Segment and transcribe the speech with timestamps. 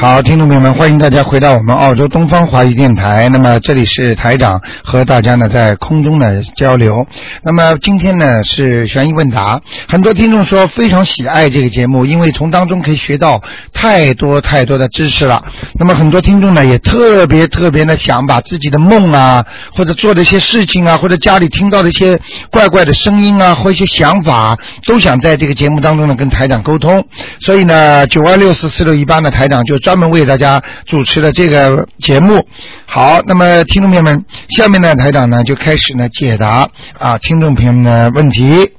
[0.00, 3.28] 好，听众朋友们，欢迎大家回到我们澳洲东方华语电台。
[3.28, 7.06] 那么这里是台长和大家呢在空中的交流。
[7.42, 13.42] 那么今天呢是悬疑问答，很多听众说非常喜爱这个节目，因为从当中可以学到
[13.74, 15.44] 太多太多的知识了。
[15.74, 19.44] 那么很多听众呢也特别特别的想把自己的梦啊，
[19.76, 22.18] 或者做的一些事情啊，或者家里听到的一些
[22.50, 27.04] 怪怪的声音啊，或一些想法，都想在这个节目当中呢跟台长沟通。
[27.40, 32.46] 所以呢，九二六四四六一八呢台长就门为大家主持的这个节目。
[32.86, 38.72] 好，那么听众朋友们，下面呢台长呢就开始呢解答啊听众朋友们的问题。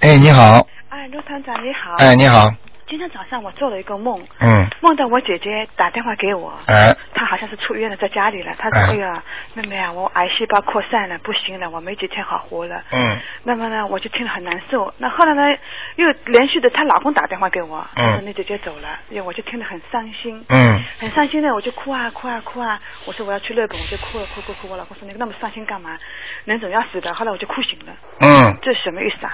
[0.00, 1.94] 哎，你好，哎，陆团长你好。
[1.98, 2.50] 哎，你好，
[2.92, 8.52] 今天早上我做了一个梦，嗯，梦到我姐姐打电话给我，哎，她好像是出院了，在家里了。
[8.58, 9.22] 她说：“哎哎呀，
[9.54, 14.92] 妹妹啊，我癌细胞扩散了，不行了，我没几天好活了。”嗯，那么呢，我就听了很难受。
[14.98, 15.58] 那后来呢，
[15.96, 20.44] 又连续的她老公打电话给我，说你姐姐走了，因为我就听得很伤心。
[20.50, 22.78] 嗯，很伤心呢，我就哭啊哭啊哭啊！
[23.06, 24.68] 我说我要去日本，我就哭了哭哭哭。
[24.68, 25.96] 我老公说你那么伤心干嘛？
[26.44, 27.14] 人总要死的。
[27.14, 29.32] 后来我就哭醒了，嗯，这是什么意思啊？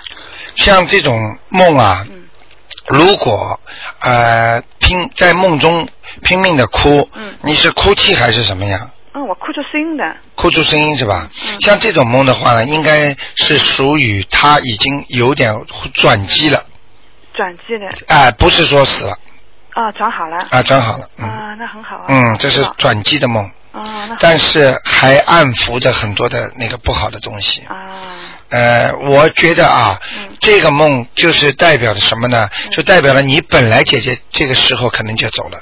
[0.55, 1.19] 像这种
[1.51, 2.28] 梦啊，嗯
[2.89, 3.61] 如果
[4.01, 5.89] 呃拼在梦中
[6.23, 8.91] 拼命的哭，嗯你是哭泣还是什么样？
[9.15, 10.17] 嗯，我哭出声音的。
[10.35, 11.29] 哭出声音是吧？
[11.51, 15.55] 嗯像这种梦的话呢，应该是属于他已经有点
[15.95, 16.65] 转机了，
[17.35, 19.17] 转机的哎、不是说死了，
[19.75, 22.05] 啊，转好了啊、转好了，嗯，啊，那很好啊。
[22.09, 27.63] 嗯，这是转机的梦，啊，那但是还暗伏着很多的那个不好的东西。
[27.63, 27.77] 啊，
[28.51, 30.37] 呃，我觉得啊，嗯。
[30.41, 32.49] 这个梦就是代表着什么呢？
[32.71, 35.59] 就代表了你本来姐姐这个时候可能就走了，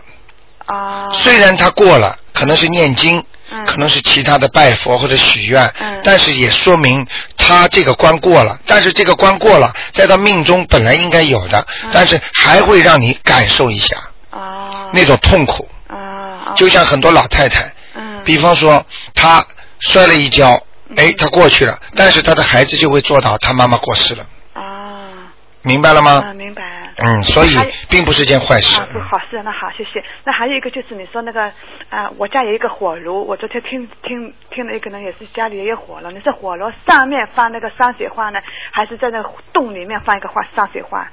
[0.66, 3.64] 啊，虽然她过了，可能是念经，嗯。
[3.66, 6.00] 可能是其他的拜佛或者许愿，嗯。
[6.04, 8.58] 但是也说明她这个关过了。
[8.66, 11.90] 但是这个关过了，在她命中本来应该有的，嗯。
[11.92, 13.96] 但是还会让你感受一下
[14.30, 19.44] 啊，那种痛苦，啊，啊就像很多老太太，嗯，比方说她
[19.80, 20.60] 摔了一跤，
[20.94, 25.32] 哎，他过去嗯了，但是他的孩子就会做到他妈妈过世了，啊，
[25.62, 26.22] 明白了吗？
[26.24, 26.62] 啊，明白。
[26.98, 27.50] 嗯，所以
[27.90, 28.80] 并不是件坏事。
[28.80, 30.02] 啊，不好事，那好，谢谢。
[30.24, 31.42] 那还有一个就是你说那个
[31.90, 36.10] 啊，我家有一个火炉，我昨天听听听了一个人，也是家里也有火了。
[36.10, 38.38] 你是火炉上面放那个山水画呢，
[38.70, 41.06] 还是在那个洞里面放一个画山水画？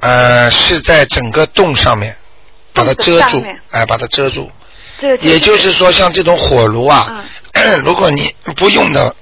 [0.00, 2.16] 呃，是在整个洞上面
[2.72, 4.50] 把它遮住哎，把它遮住。
[5.00, 7.24] 这也就是说，像这种火炉啊，
[7.84, 9.14] 如果你不用的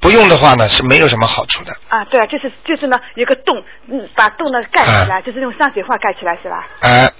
[0.00, 1.72] 不用的话呢，是没有什么好处的。
[1.88, 6.66] 啊，对啊，就是就是呢，有个洞，嗯，把洞呢盖起来，就是用山水画盖起来是吧？
[6.80, 7.10] 哎，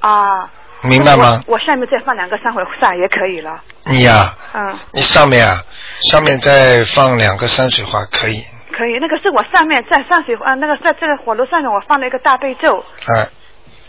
[0.00, 0.50] 啊，
[0.82, 1.42] 明白吗？
[1.46, 3.62] 我我下面再放两个山水画也可以了。
[3.84, 5.62] 你呀、嗯，你上面啊，
[6.10, 8.44] 上面再放两个山水画可以。
[8.76, 8.98] 可以。
[9.00, 13.28] 那个是我上面在山水画，那个在这个火炉上面我放了一个大悲咒，哎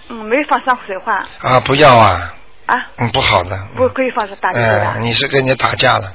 [0.09, 2.33] 嗯，没放山水画啊，不要啊，
[2.67, 3.57] 啊，嗯，不好的。
[3.75, 4.99] 不可以放大悲咒哎、的。
[4.99, 6.13] 你是跟人家打架了，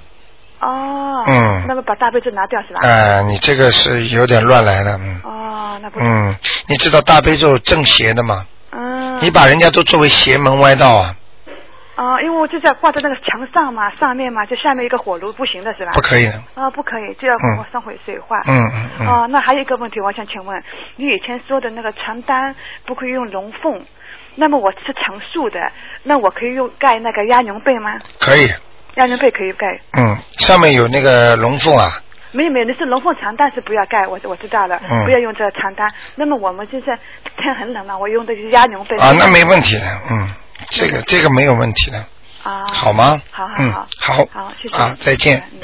[0.61, 2.81] 哦，嗯那么把大悲咒拿掉是吧？
[2.83, 6.37] 哎、你这个是有点乱来的，嗯哦，那不嗯，
[6.69, 8.47] 你知道大悲咒正邪的吗？
[8.71, 11.17] 嗯，你把人家都作为邪门歪道啊，
[11.97, 15.93] 哦，因为我就在挂在那个墙上嘛，上面嘛，就下面一个火炉，不行的是吧？
[15.93, 16.43] 不可以的。
[16.55, 17.35] 啊、不可以，就要
[17.73, 18.41] 上回水化。
[18.47, 20.63] 嗯嗯嗯哦，那还有一个问题，我想请问，
[20.97, 22.55] 你以前说的那个床单
[22.87, 23.85] 不可以用龙凤，
[24.35, 25.71] 那么我是长树的，
[26.05, 27.99] 那我可以用盖那个鸭绒被吗？
[28.19, 28.49] 可以，
[28.97, 29.67] 鸭绒被可以盖。
[29.99, 35.87] 嗯，上面有那个龙凤啊，没有没有，那是龙凤床单是不要盖，我我知道了，嗯不要用这个床单。
[36.17, 36.99] 那么我们现在
[37.39, 38.97] 天很冷嘛，我用的是鸭绒被。
[38.99, 40.29] 啊，那没问题的，嗯，
[40.71, 41.99] 这个这个没有问题的，
[42.43, 43.21] 啊，好吗？
[43.59, 45.43] 嗯好好好，，好，好，谢谢啊，再见。
[45.53, 45.61] 嗯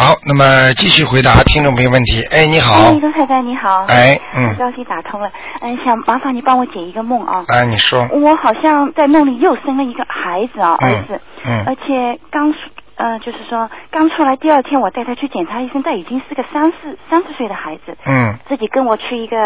[0.00, 2.22] 好，那么继续回答听众朋友问题。
[2.32, 3.84] 哎，你好哎，，卢太太你好。
[3.86, 5.30] 哎嗯很高兴打通了。
[5.60, 7.44] 嗯，想麻烦你帮我解一个梦啊。
[7.48, 12.58] 哎，你说，我好像在梦里又生了一个孩子啊，嗯儿子，嗯而且刚出
[12.96, 19.36] 呃，就是说刚出来第二天，我带他去检查医生，他已经是个三四三十岁的孩子，嗯自己跟我去一个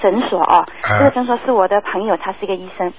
[0.00, 2.92] 诊所啊，啊这个诊所是我的朋友，他是一个医生。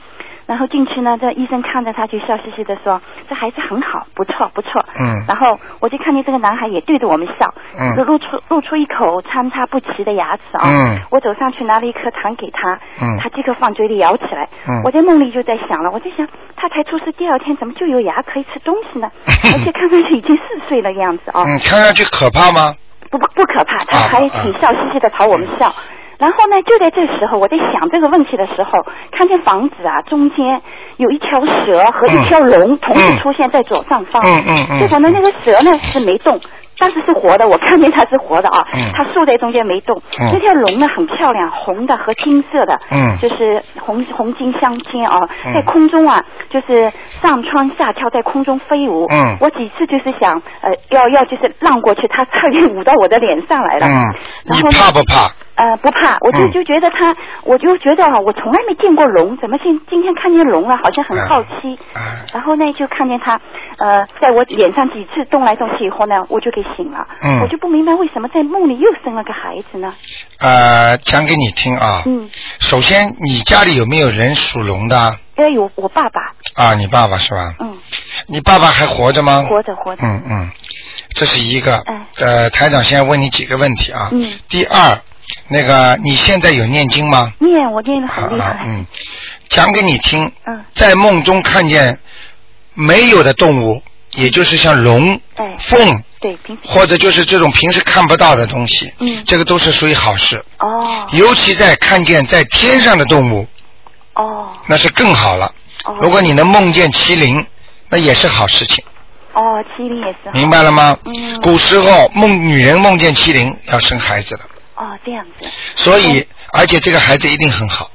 [0.47, 10.63] 然后进去呢，这医生看着他就笑嘻嘻的说：“这孩子很好，不错不错。”嗯然后我就看见这个男孩也对着我们笑，嗯就露出露出一口参差不齐的牙齿啊。
[10.65, 14.47] 嗯我走上去拿了一颗糖给他，嗯他即刻放嘴里咬起来。
[14.69, 19.09] 嗯我在梦里就在想了，我在想他才出世第二天怎么就有牙可以吃东西呢？
[19.25, 21.41] 而且看上去已经四岁了样子啊。
[21.43, 22.75] 嗯，看上去可怕吗？
[23.09, 25.73] 不不可怕，他啊还挺笑嘻嘻的朝我们笑。
[26.17, 30.61] 然后呢，就在这时候，我在想这个问题的时候，看见房子啊中间
[30.97, 34.21] 有一条蛇和一条龙同时出现在左上方。
[34.25, 36.39] 嗯嗯嗯结果呢，那个蛇呢是没动。
[36.77, 39.97] 但是是活的，我看见它是活的啊，嗯它竖在中间没动。
[40.19, 46.91] 嗯那条龙呢很漂亮，红的和金色的，嗯就是红红金相间啊，嗯在空中啊，就是
[47.21, 49.05] 上蹿下跳，在空中飞舞。
[49.11, 53.87] 嗯我几次就是想，呃，要要就是浪过去，它差点舞到我的脸上来了。
[53.87, 53.93] 嗯，
[54.45, 55.29] 你然后呢怕不怕？
[55.55, 61.79] 呃，不怕，我就嗯就觉得它，我就觉得啊，我从来没见过龙，怎么今今天看见龙了，好像很好奇。
[61.93, 62.01] 哎
[62.33, 63.39] 然后呢，就看见它，
[63.79, 67.05] 呃，在我脸上几次动来动去以后呢，我就给醒了。
[67.21, 69.93] 嗯我就不明白为什么在梦里又生了个孩子呢？
[70.39, 72.03] 呃，讲给你听啊。
[72.05, 72.29] 嗯，
[72.59, 75.19] 首先，你家里有没有人属龙的？
[75.35, 76.21] 哎有我爸爸，
[76.55, 77.53] 啊，你爸爸是吧？
[77.59, 77.77] 嗯，
[78.27, 79.45] 你爸爸还活着吗？
[79.49, 80.01] 活着活着。
[80.05, 80.49] 嗯嗯，
[81.13, 81.75] 这是一个。
[81.77, 84.09] 哎呃，台长现在问你几个问题啊。
[84.13, 84.97] 嗯第二，
[85.49, 87.33] 那个你现在有念经吗？
[87.39, 88.51] 念我念的很厉害。
[88.51, 88.85] 啊嗯，
[89.49, 90.31] 讲给你听。
[90.45, 91.99] 嗯在梦中看见
[92.73, 93.81] 没有的动物，
[94.15, 100.43] 也就是像龙、哎凤，对，或者就是这种平时看不到的东西，嗯这个都是属于好事。
[100.59, 103.47] 哦尤其在看见在天上的动物，
[104.13, 105.51] 哦那是更好了。
[105.85, 105.95] 哦。
[106.01, 107.45] 如果你能梦见麒麟，
[107.89, 108.83] 那也是好事情，
[109.33, 109.41] 哦，
[109.77, 110.31] 麒麟也是。
[110.33, 110.97] 明白了吗？
[111.05, 114.41] 嗯古时候梦女人梦见麒麟要生孩子了，
[114.75, 115.47] 哦，这样子。
[115.75, 117.89] 所以而且这个孩子一定很好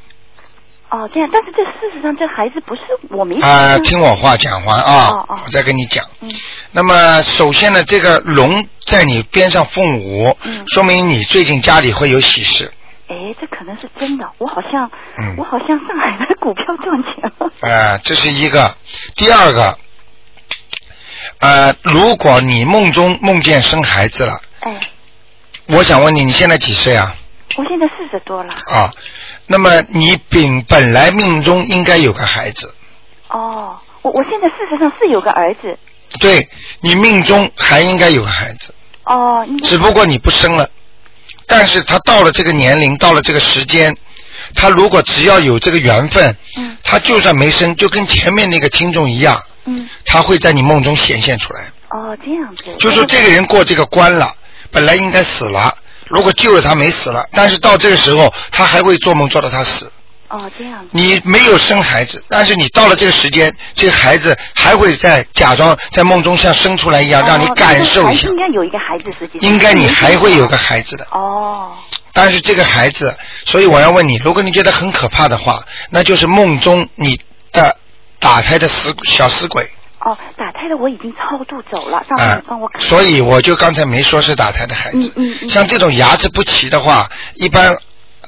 [0.91, 6.05] 哦，这样，但是这事实上这孩子不是我没啊、生听我话讲完啊，哦哦我再跟你讲。
[6.21, 6.31] 嗯
[6.73, 12.73] 那么首先呢，这个龙在你边上凤舞，嗯说明你最近家里会有喜事。
[13.09, 14.29] 哎，这可能是真的。
[14.39, 17.53] 我好像，嗯我好像上海的股票赚钱了。
[17.61, 18.73] 呃， 这是一个。
[19.17, 19.79] 第二个，
[21.41, 24.79] 呃，如果你梦中梦见生孩子了，哎，
[25.67, 27.15] 我想问你，你现在几岁啊？
[27.57, 28.55] 我现在四十多了。
[28.67, 28.93] 啊，
[29.47, 32.75] 那么你本本来命中应该有个孩子，
[33.29, 35.79] 哦，我我现在事实上是有个儿子。
[36.19, 36.49] 对
[36.81, 38.75] 你命中还应该有个孩子，
[39.05, 40.69] 哦，只不过你不生了。
[41.47, 43.97] 但是他到了这个年龄，到了这个时间，
[44.55, 51.63] 他如果只要有这个缘分，嗯他就算没生，就跟前面那个听众一样，嗯，他会在你梦中显现出来。
[51.91, 52.65] 哦，这样子。
[52.79, 54.33] 就说这个人过这个关了，
[54.71, 55.77] 本来应该死了，
[56.11, 59.91] 如果救了他没死了，但是到这个时候他还会做梦做到他死。
[60.29, 60.85] 哦，这样。
[60.93, 68.29] 你没有生孩子，但是你到了这个时间，这个孩子还会在假装在梦中像生出来一样，让你哦感受一下。
[68.29, 71.73] 应该有一个孩子，实际应该你还会有个孩子的，哦
[72.13, 77.21] 但是这个孩子，所以我要问你，如果你觉得很可怕的话，那就是梦中你
[77.53, 77.77] 的
[78.19, 79.69] 打胎的死小死鬼。
[80.01, 82.81] 哦，打胎的我已经超度走了，上啊次帮我看。
[82.81, 85.13] 所以我就刚才没说是打胎的孩子。
[85.17, 87.77] 嗯嗯嗯像这种牙齿不齐的话，一般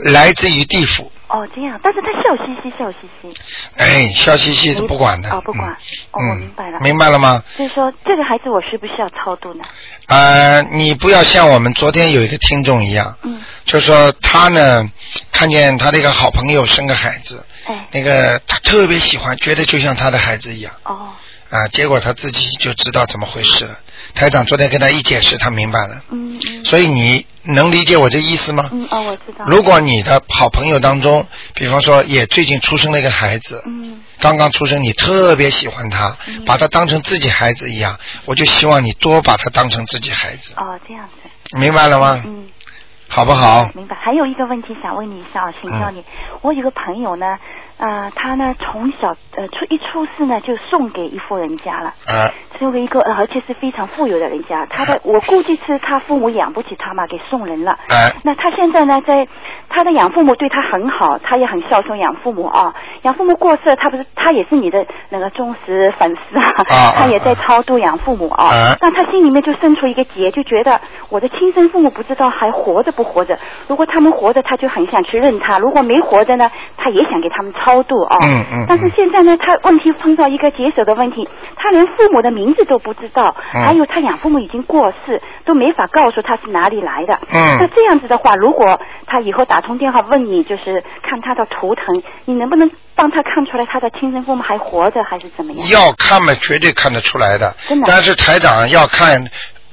[0.05, 1.11] 来自于地府。
[1.29, 3.35] 哦，这样，但是他笑嘻嘻，笑嘻嘻。
[3.79, 5.31] 哎，笑嘻嘻是不管的。
[5.31, 5.75] 哦不管
[6.13, 7.43] 嗯哦明白了明白了吗？
[7.57, 9.65] 所以说，这个孩子我需不需要超度呢？
[10.09, 14.85] 呃，你不要像我们昨天有一个听众一样，嗯，就说他呢
[15.33, 21.09] 看见他的一个好朋友生个孩子，哎，那个他特别喜欢，觉得就像他的孩子一样哦，
[21.53, 23.79] 啊，结果他自己就知道怎么回事了。
[24.15, 26.03] 台长昨天跟他一解释，他明白了。
[26.11, 28.71] 嗯嗯所以你能理解我这意思吗？
[28.73, 29.45] 嗯，哦，我知道。
[29.47, 41.59] 如果你的好朋友当中，比方说也最近出生了一个孩子，嗯刚刚出生，你特别喜欢他，嗯把他当成自己孩子一样，我就希望你多把他当成自己孩子，哦，这样子。
[41.59, 42.23] 明白了吗？
[42.25, 42.49] 嗯，
[43.09, 43.69] 好不好？
[43.75, 43.95] 明白。
[43.97, 46.05] 还有一个问题想问你一下啊，请教嗯你。
[46.41, 47.27] 我有个朋友呢，
[47.83, 51.95] 啊、他呢从小呃出一出世呢就送给一户人家了。
[52.07, 57.77] 啊送给一个，呃而且是非常富有的人家，他的我估计是他父母养不起他嘛，给送人了。
[57.89, 59.27] 哎那他现在呢，在
[59.69, 62.73] 他的养父母对他很好，他也很孝顺养父母啊。
[63.03, 68.45] 养父母过世了，他不是他也是你的那个忠实粉丝啊，啊他也在超度养父母啊。
[68.45, 73.37] 啊那他心里面就生出一个结，就觉得我的亲生父母不知道还活着不活着。
[73.67, 78.19] 如果他们活着，他就很想去认他；如果没活着呢，他也想给他们超度啊。
[78.21, 87.15] 嗯嗯但是现在呢，他问题碰到一个棘手的问题，他连父母的名字都不知道，嗯还有他养父母已经过世，都没法告诉他是哪里来的。
[87.33, 95.69] 嗯那这样子的话，如果他以后打通电话问你，就是看他的图腾，你能不能帮他看出来他的亲生父母还活着，还是怎么样？
[95.69, 97.55] 要看嘛，绝对看得出来的。
[97.69, 99.23] 真的但是台长要看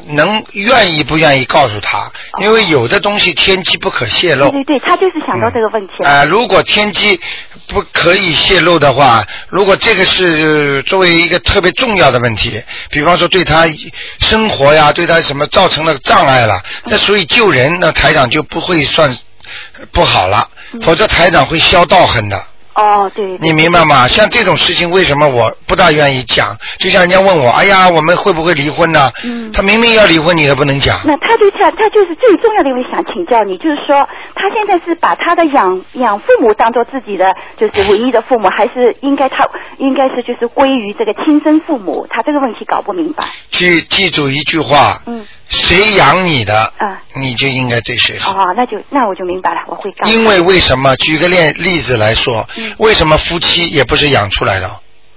[0.08, 4.50] 能愿意不愿意告诉他，因为有的东西天机不可泄露。
[4.50, 6.10] 对对对，他就是想到这个问题了。
[6.10, 7.20] 啊、如果天机
[7.68, 13.66] 不可以泄露的话，如果这个是作为一个特别重要的问题，比方说对他
[14.20, 19.16] 生活呀，对他什么造成了障碍了，那所以救人，那台长就不会算
[19.92, 20.48] 不好了，
[20.82, 22.44] 否则台长会消道恨的。
[22.80, 23.38] 哦，对。
[23.38, 24.08] 对你明白吗？
[24.08, 26.56] 像这种事情，为什么我不大愿意讲？
[26.80, 29.12] 就像人家问我，哎呀，我们会不会离婚呢？
[29.24, 30.98] 嗯他明明要离婚，你也不能讲。
[31.06, 42.08] 那他对他，他就是最重要的一位想请教你，就是说他现在是把他的养养父母当做自己的就是唯一的父母，还是应该他应该是就是归于这个亲生父母？
[42.10, 43.24] 他这个问题搞不明白。
[43.52, 48.32] 记记住一句话，嗯，谁养你的，啊你就应该对谁好。
[48.32, 50.12] 哦，那就那我就明白了，我会告诉。
[50.12, 50.96] 因为为什么？
[50.98, 54.68] 举个例例子来说，嗯为什么夫妻也不是养出来的？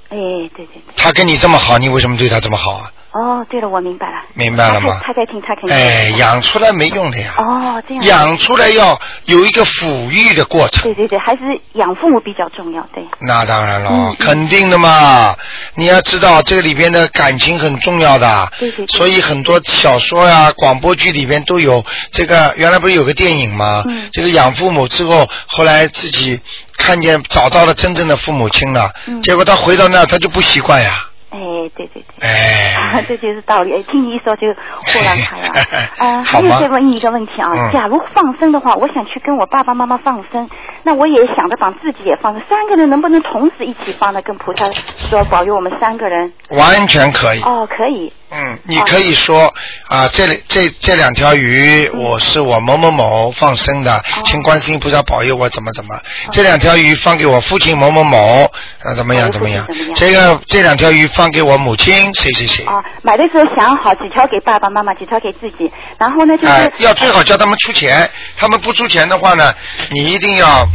[0.09, 0.83] 哎，对对对。
[0.97, 2.91] 他跟你这么好，你为什么对他这么好啊？
[3.13, 4.23] 哦，对了，我明白了。
[4.35, 5.71] 明白了吗他他在听，他肯定。
[5.71, 7.35] 哎，养出来没用的呀。
[7.37, 8.05] 哦，这样。
[8.05, 10.83] 养出来要有一个抚育的过程。
[10.83, 11.41] 对对对，还是
[11.75, 13.05] 养父母比较重要，对。
[13.21, 15.37] 那当然了，肯定的嘛。
[15.75, 18.51] 你要知道，这里边的感情很重要的。
[18.59, 22.55] 对对对所以很多小说呀、广播剧里边都有这个。
[22.57, 23.83] 原来不是有个电影吗？
[23.89, 26.41] 嗯这个养父母之后，后来自己
[26.79, 31.07] 看见找到了真正的父母亲了，嗯结果他回到那儿他就不习惯呀。
[31.33, 31.39] 哎，
[31.75, 32.29] 对对对。
[32.29, 33.73] 哎啊，这就是道理。
[33.73, 35.51] 哎，听你一说就豁然开朗。
[35.99, 40.49] 啊，还有再问你一个问题啊，嗯假如放生的话，我想去跟我爸爸妈妈放生，
[40.83, 44.21] 那我也想着把自己也放生，三个人能不能同时一起放呢？
[44.23, 44.71] 跟菩萨
[45.09, 46.33] 说保佑我们三个人。
[46.51, 47.43] 完全可以。
[47.43, 48.13] 哦，可以。
[48.35, 49.53] 嗯，你可以说
[49.89, 55.91] 啊，这里这这两条鱼，嗯我是我某某某放生哦的，请观世音菩萨保佑我怎么怎么。
[56.31, 58.45] 这两条鱼放给我父亲某某某，
[58.83, 59.67] 啊，怎么样哦怎么样？
[59.95, 62.65] 这个这两条鱼放给我母亲谁谁谁。
[62.65, 66.49] 啊，买的时候想好几条给爸爸妈妈，几条给自己，然后呢就是。
[66.49, 69.55] 哎，要最好叫他们出钱，他们不出钱的话呢，
[69.91, 70.67] 你一定要。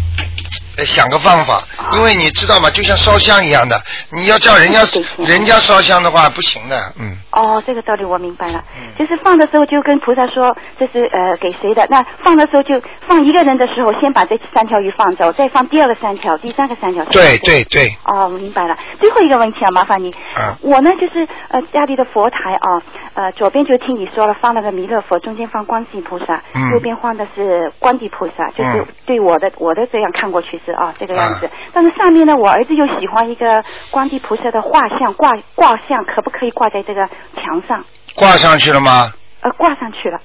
[0.77, 2.69] 呃想个方法，因为你知道吗？
[2.69, 3.75] 就像烧香一样的，
[4.11, 7.17] 你要叫人家给人家烧香的话不行的，嗯。
[7.31, 8.63] 哦，这个道理我明白了。
[8.97, 17.05] 就是放的时候就跟菩萨说这是呃给谁的，那放的时候就放一个人的时候，先把这三条鱼放走，再放第二个三条，第三个三条。
[17.05, 18.75] 对对对，哦，我明白了。
[18.99, 20.11] 最后一个问题啊，麻烦你。
[20.35, 22.81] 啊我呢就是呃家里的佛台啊，
[23.13, 31.45] 呃左边就听你说了放了个弥勒佛，中间放观世音菩萨，嗯右边放的是观地菩萨，就是嗯对我的我的这样看过去是啊这个样子。
[31.45, 37.85] 啊但是上面呢，我儿子又喜欢一个观地菩萨的画像挂挂像，可不可以挂在这个墙上？
[38.15, 39.13] 挂上去了吗？
[39.41, 40.19] 呃，挂上去了。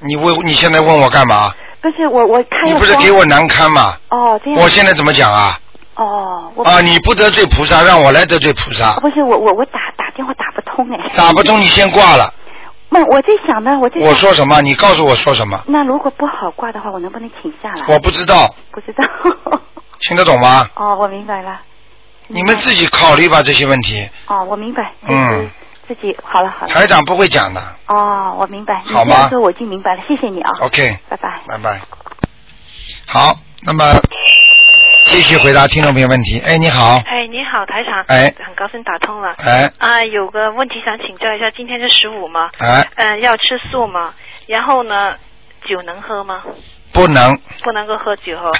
[0.00, 1.52] 你问你现在问我干嘛？
[1.80, 3.94] 不是我我看你不是给我难堪吗？
[4.10, 5.58] 哦这样我现在怎么讲啊？
[5.94, 11.10] 哦我啊，你不得罪菩萨，让我来得罪菩萨哦，不是我我我打打电话打不通哎。
[11.14, 12.32] 打不通你先挂了。
[12.88, 14.60] 那我在想呢，我在想我说什么？
[14.62, 15.58] 你告诉我说什么？
[15.66, 17.94] 那如果不好挂的话，我能不能请下来？
[17.94, 19.04] 我不知道，不知道。
[20.00, 20.68] 听得懂吗？
[20.74, 21.60] 哦，我明白了。
[22.28, 24.92] 你们自己考虑吧这些问题，哦，我明白。
[25.06, 25.50] 嗯
[25.88, 26.72] 自己好了好了。
[26.72, 27.62] 台长不会讲的。
[27.86, 28.82] 哦，我明白。
[28.84, 30.50] 好吗说我已经明白了，谢谢你啊。
[30.60, 31.40] OK，拜拜。
[31.46, 31.80] 拜拜。
[33.06, 33.84] 好，那么
[35.06, 36.40] 继续回答听众朋友问题。
[36.40, 38.02] 哎，你好，哎，你好，台长。
[38.08, 39.32] 哎很高兴打通了。
[39.38, 42.50] 哎啊，有个问题想请教一下，今天是十五吗？
[42.58, 44.12] 哎，嗯、要吃素吗？
[44.48, 45.14] 然后呢，
[45.68, 46.42] 酒能喝吗？
[46.96, 47.32] 不能。
[47.62, 48.52] 不能够喝酒哦。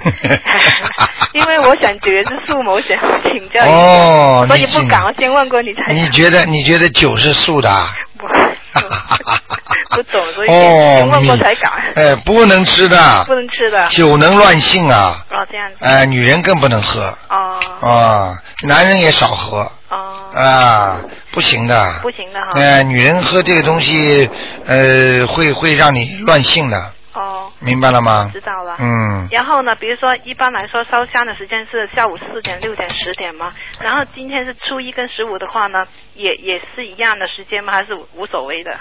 [1.33, 3.71] 因为我想觉是素嘛，我想请教一下。
[3.71, 5.93] 哦所以不敢，我先问过你才。
[5.93, 7.95] 你觉得你觉得酒是素的啊？
[8.19, 8.26] 不
[9.97, 10.49] 不懂，所以
[11.11, 11.73] 问过你才敢。
[11.95, 13.87] 哎，不能吃的不，能吃的。
[13.88, 15.25] 酒能乱性啊！
[15.31, 15.76] 哦，这样子。
[15.85, 20.97] 哎，女人更不能喝哦啊，男人也少喝哦，啊，
[21.33, 21.93] 不行的。
[22.02, 22.49] 不行的哈。
[22.61, 24.28] 哎，女人喝这个东西，
[24.66, 26.90] 呃，会会让你乱性的，哦，
[27.61, 28.31] 明白了吗？
[28.33, 28.77] 知道了。
[28.79, 33.53] 嗯，然后呢，比如说一般来说烧香的时间是下午四点、六点、十点嘛。
[33.81, 35.85] 然后今天是初一跟十五的话呢，
[36.15, 37.73] 也也是一样的时间吗？
[37.73, 38.79] 还是无所谓的，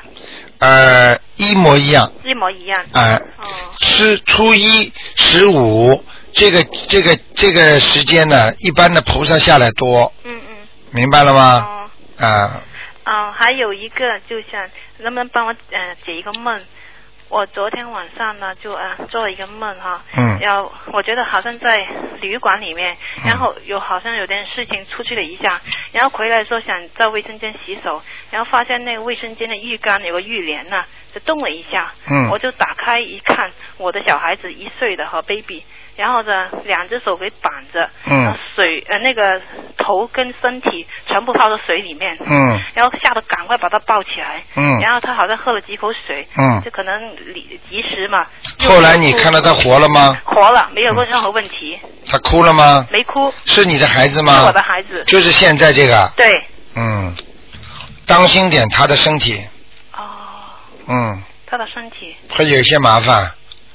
[0.59, 2.83] 呃，一模一样，一模一样？
[2.93, 3.45] 哎、哦
[3.79, 6.03] 是初一、十五
[6.33, 10.67] 这个这个这个时间呢，一般的菩萨下来多，嗯嗯。
[10.91, 11.65] 明白了吗？
[11.65, 12.25] 哦。
[12.25, 12.61] 啊，
[13.03, 14.61] 啊、还有一个就像
[14.99, 16.59] 能不能帮我呃解一个梦？
[17.29, 20.37] 我昨天晚上呢就啊做了一个梦哈，嗯。
[20.39, 21.85] 然后我觉得好像在
[22.21, 23.23] 旅馆里面，嗯。
[23.25, 28.01] 然后有好像有点事情出去了一下，然后回来的时候想在卫生间洗手，
[28.31, 32.29] 然后发现那个卫生间的浴缸有个浴帘呢就动了一下，嗯。
[32.29, 35.63] 我就打开一看，我的小孩子一岁的和 baby，
[35.95, 38.33] 然后呢两只手给绑着，嗯。
[38.55, 39.41] 水呃那个
[39.77, 42.59] 头跟身体全部泡到水里面，嗯。
[42.73, 44.77] 然后吓得赶快把他抱起来，嗯。
[44.79, 46.61] 然后他好像喝了几口水，嗯。
[46.63, 46.93] 就可能
[47.33, 48.25] 离及时嘛。
[48.59, 50.17] 后来你看到他活了吗？
[50.23, 51.77] 活了，没有问任何问题，
[52.09, 52.87] 他哭了吗？
[52.91, 54.33] 没哭，是你的孩子吗？
[54.33, 54.47] 是吗？
[54.47, 55.03] 我的孩子。
[55.05, 56.29] 就是现在这个，对，
[56.75, 57.13] 嗯，
[58.07, 59.41] 当心点他的身体，
[59.93, 59.99] 哦，
[60.87, 63.31] 嗯，他的身体，会有一些麻烦。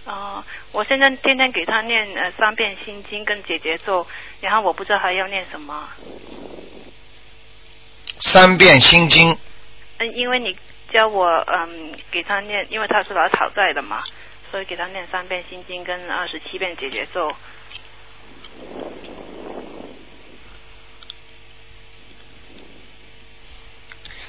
[0.07, 4.07] 哦，我现在天天给他念呃三遍心经跟解结咒，
[4.41, 5.89] 然后我不知道还要念什么。
[8.21, 9.37] 三遍心经，
[9.99, 10.57] 嗯，因为你
[10.93, 14.03] 教我嗯给他念，因为他是来讨债的嘛，
[14.51, 17.33] 所以给他念三遍心经跟二十七遍解结咒。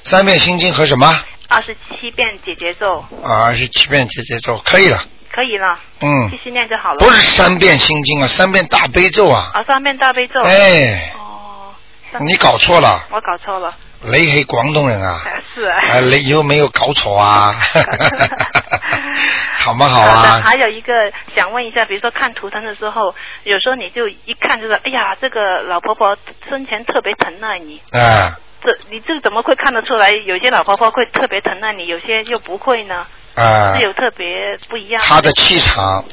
[0.03, 1.24] 三遍心经和什么？
[1.48, 5.05] 二十七遍解结咒啊，二十七遍解结咒可以了。
[5.34, 7.00] 可以了，嗯继，续念就好了。
[7.00, 9.52] 不是三遍心经啊，三遍大悲咒啊。
[9.54, 10.42] 啊，三遍大悲咒。
[10.42, 11.74] 哎，哦，
[12.20, 13.74] 你搞错了，我搞错了。
[14.04, 15.22] 你係廣東人啊？
[15.26, 15.78] 哎是啊。
[15.78, 17.56] 啊，你有没有搞错啊？
[19.58, 19.88] 好嗎？
[19.88, 20.42] 好的，啊。
[20.44, 26.18] 还有一个想问一下，比如说看图腾的时候，有时候你就一看就是，哎呀，这个老婆婆
[26.50, 30.12] 生前特别疼爱你，啊这你这个怎么会看得出来？
[30.12, 33.06] 有些老婆婆会特别疼爱你，有些又不会呢？
[33.36, 34.28] 啊是，有特别
[34.70, 35.02] 不一样。
[35.04, 36.04] 他的，气场。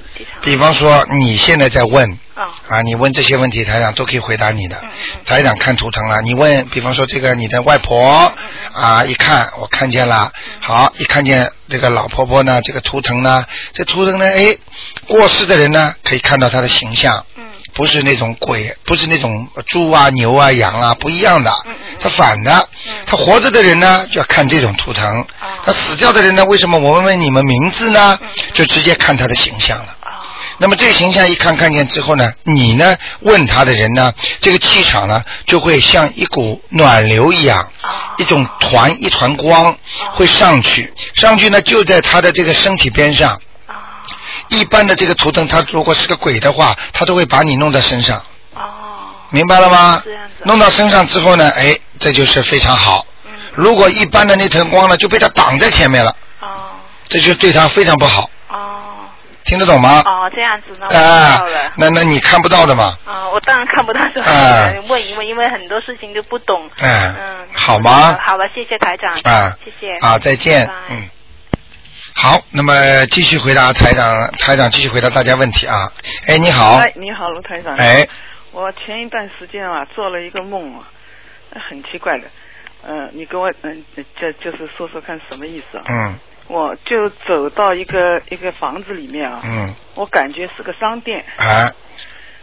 [0.43, 5.25] 比方说你现在在问啊啊，你问这些问题，台长都可以回答你的嗯嗯嗯。
[5.25, 8.33] 台长看图腾了，你问，比方说这个你的外婆
[8.73, 14.57] 啊，一看我看见了，好，一看见这个老婆婆呢，这个图腾呢，这图腾呢，哎，
[15.07, 17.25] 过世的人呢，可以看到他的形象。
[17.69, 21.55] 嗯不是那种鬼，不是那种猪啊、牛啊、羊啊，不一样的。
[22.01, 25.25] 他反的嗯，他活着的人呢，就要看这种图腾哦；
[25.65, 28.19] 他死掉的人呢，为什么我问问你们名字呢？
[28.53, 29.97] 就直接看他的形象了。
[30.01, 30.09] 啊
[30.61, 39.77] 那么这个形象一看看见之后呢，你呢问他的人呢，这个气场呢就会像一股暖流一样，啊一种团一团光
[40.15, 43.41] 会上去，上去呢就在他的这个身体边上。
[44.50, 48.21] 啊一般的这个图腾，他如果是个鬼的话，他都会把你弄在身上。
[48.55, 48.62] 哦
[49.31, 50.43] 明白了吗这样子？
[50.45, 53.05] 弄到身上之后呢，哎，这就是非常好。
[53.26, 56.71] 嗯如果一般的那层光呢，就被他挡在前面了，哦
[57.08, 58.30] 这就对他非常不好。
[58.49, 58.56] 哦
[59.45, 60.02] 听得懂吗？
[60.06, 62.97] 哦这样子那我知啊那那你看不到的嘛？
[63.04, 66.71] 啊，我当然看不到，就啊问一问，因为很多事情都不懂。
[66.80, 69.11] 嗯嗯，好吗好了，谢谢台长。
[69.30, 69.95] 啊，谢谢。
[70.06, 70.75] 啊，再见拜拜。
[70.91, 71.08] 嗯。
[72.21, 72.75] 好，那么
[73.13, 75.89] 继续回答台长，台长继续回答大家问题啊。
[76.26, 76.75] 哎，你好。
[76.78, 77.73] 哎，你好，卢台长。
[77.76, 78.09] 哎，
[78.50, 80.83] 我前一段时间啊做了一个梦啊，
[81.71, 82.25] 很奇怪的。
[82.83, 83.85] 嗯、你给我嗯，
[84.21, 85.85] 就就是说说看什么意思啊？
[85.89, 91.25] 嗯我就走到一个一个房子里面啊，嗯，我感觉是个商店。
[91.37, 91.71] 啊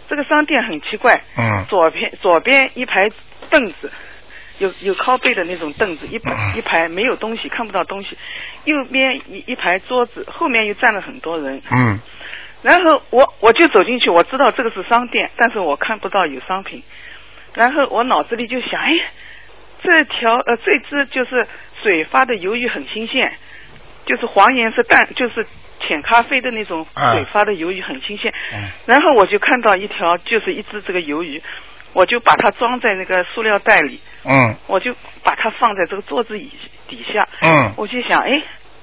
[0.08, 3.10] 这个商店很奇怪，嗯左边左边一排
[3.50, 3.92] 凳子，
[4.60, 8.18] 有有靠背的那种凳子，一排嗯一排没有东西，看不到东西。
[8.66, 11.62] 右边一一排桌子，后面又站了很多人。
[11.72, 12.00] 嗯
[12.62, 16.82] 然后我我就走进去，我知道这个是商店，但是我看不到有商品。
[17.54, 19.00] 然后我脑子里就想，哎，
[19.84, 21.48] 这条呃这只就是
[21.84, 23.32] 水发的鱿鱼很新鲜，
[24.08, 25.46] 就是黄颜色淡，就是
[25.82, 28.34] 浅咖啡的那种啊水发的鱿鱼很新鲜。
[28.52, 31.44] 嗯然后我就看到一条，就是一只这个鱿鱼，
[31.96, 34.54] 我就把它装在那个塑料袋里，嗯。
[34.68, 36.52] 我就把它放在这个桌子底
[36.90, 37.26] 底下。
[37.42, 37.72] 嗯。
[37.78, 38.30] 我就想，哎，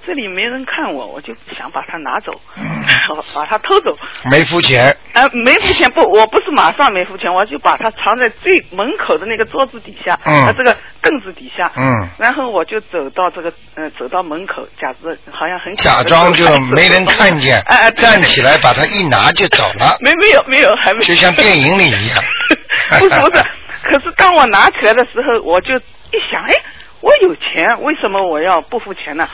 [0.06, 2.64] 这里没人看我，我就想把它拿走，嗯。
[3.34, 3.98] 把它偷走。
[4.30, 4.96] 没付钱。
[5.12, 10.46] 呃，没付钱不，我不是马上没付钱，我就把它藏在最门口的那个桌子底下，嗯。
[10.46, 12.08] 呃，这个凳子底下，嗯。
[12.18, 22.24] 然后我就走到这个，呃，走到门口，假装好像很假装就没人看见 哎哎，站起来把它一拿就走了， 没没有没有还没，就像电影里一样
[22.98, 23.42] 不是不是，
[23.84, 26.54] 可是当我拿起来的时候，我就一想，哎，
[27.00, 29.28] 我有钱，为什么我要不付钱呢？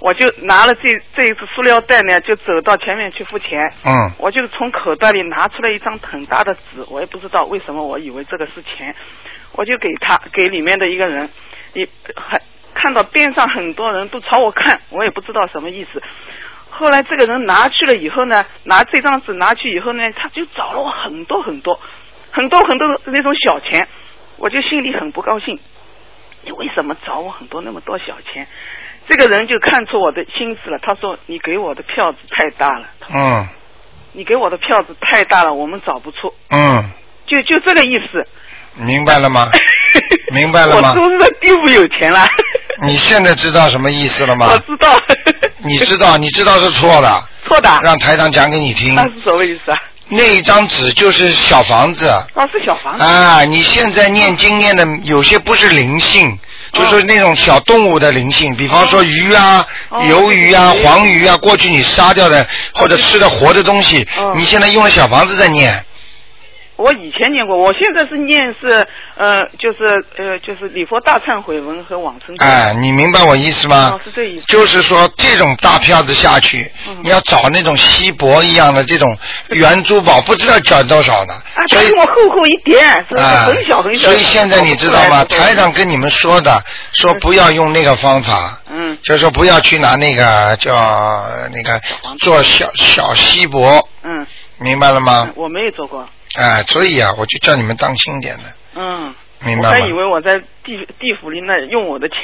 [0.00, 0.82] 我就拿了这
[1.14, 3.72] 这一次塑料袋呢，就走到前面去付钱。
[3.86, 8.94] 嗯我就从口袋里拿出来一张很大的纸，我也不知道为什么，我以为这个是钱，
[9.52, 11.30] 我就给他给里面的一个人，
[11.72, 12.38] 你很
[12.74, 16.02] 看到边上很多人都朝我看，我也不知道什么意思。
[16.68, 21.80] 后来这个人拿去了以后呢，拿这张纸拿去以后呢，他就找了我很多很多
[22.34, 23.86] 很多很多的那种小钱，
[24.36, 25.58] 我就心里很不高兴。
[26.42, 28.46] 你为什么找我很多那么多小钱？
[29.08, 33.48] 这个人就看出我的心思了，他说：“你给我的票子太大了，嗯
[34.16, 36.32] 你给我的票子太大了，我们找不出。
[36.50, 36.90] 嗯，”
[37.26, 38.26] 就就这个意思。
[38.76, 39.48] 明白了吗？
[40.32, 42.26] 明白了吗我是不是在地府有钱了？
[42.82, 44.58] 你现在知道什么意思了吗我？
[44.66, 44.96] 知道。
[45.58, 47.68] 你知道，你知道是错的， 错的。
[47.82, 49.02] 让台长讲给你听那。
[49.10, 49.78] 是什么意思啊？
[50.08, 52.08] 那一张纸就是小房子。
[52.08, 53.02] 啊，是小房子。
[53.02, 56.38] 啊，你现在念经念的有些不是灵性，
[56.72, 65.84] 就是那种小动物的灵性，比方说鱼啊、哦鱿鱼啊、黄鱼啊，过去你杀掉的或者吃的活的东西哦，你现在用了小房子在念。
[66.76, 72.44] 我以前念过，我现在是念是呃，就是呃，就是礼佛大忏悔文和往生咒。
[72.44, 74.00] 哎，你明白我意思吗哦？
[74.04, 79.16] 是这意思就是说，这种大票子下去，嗯你要找那种锡箔一样的这种
[79.50, 81.34] 圆珠宝，不知道卷多少呢。
[81.54, 84.08] 啊，所以我厚厚一点，是啊，很小很小。
[84.08, 85.24] 所以现在你知道吗？
[85.26, 86.60] 台长跟你们说的，
[86.92, 90.74] 说不要用那个方法，嗯就是说不要去拿那个叫
[91.52, 91.80] 那个
[92.20, 94.26] 做小小锡箔，嗯，
[94.58, 95.30] 明白了吗？
[95.36, 96.08] 我没有做过。
[96.34, 98.44] 哎，所以啊，我就叫你们当心点的，
[98.74, 99.92] 嗯，明白吗我还以？
[99.92, 102.16] 为我在地地府里那用我的钱。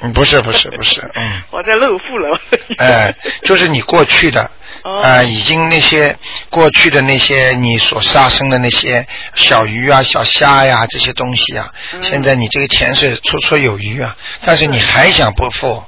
[0.00, 1.42] 嗯，不是不是不是，嗯。
[1.50, 2.40] 我在漏富了。
[2.78, 4.48] 哎，就是你过去的，
[4.84, 6.16] 哦啊、已经那些
[6.50, 15.82] 过去的那些你所杀生的那些小鱼啊、小虾呀、这些东西啊，嗯现在你这个钱是绰绰有余啊，但是你还想不付？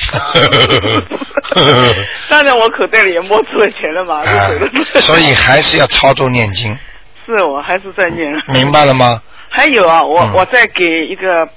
[2.28, 5.00] 当然，我口袋里也摸出了钱了嘛，啊了。
[5.00, 6.76] 所以还是要操作念经，
[7.26, 8.26] 是我还是在念。
[8.48, 9.20] 明白了吗？
[9.48, 11.48] 还有啊，我、嗯我在给一个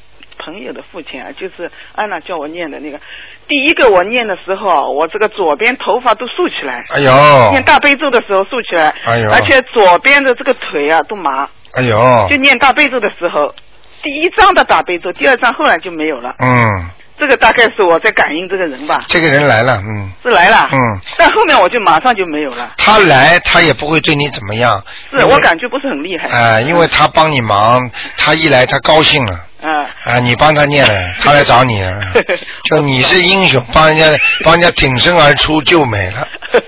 [0.43, 2.99] 朋友的父亲啊，就是安娜叫我念的那个，
[3.47, 13.53] 第一个我念的时候啊，我这个左边头发都竖起来，哎呦，念大悲咒的时候竖起来，哎呦而且左边的这个腿啊都麻，哎呦就，念大悲咒的时候，
[14.01, 16.33] 第一章的大悲咒，第二章后来就没有了。
[16.39, 16.89] 嗯，
[17.23, 20.11] 这个大概是我在感应这个人吧，这个人来了，嗯。
[20.21, 20.77] 是来了，嗯，
[21.17, 27.81] 但后面我就马上就没有了，他来他也不会对你怎么样，是我感觉不是很厉害，啊、因为他帮你忙，
[28.17, 29.39] 他一来他高兴了。
[29.63, 32.01] 啊，啊，你帮他念了，他来找你了，
[32.69, 34.05] 就你是英雄，帮人家
[34.43, 36.27] 帮人家挺身而出救美了。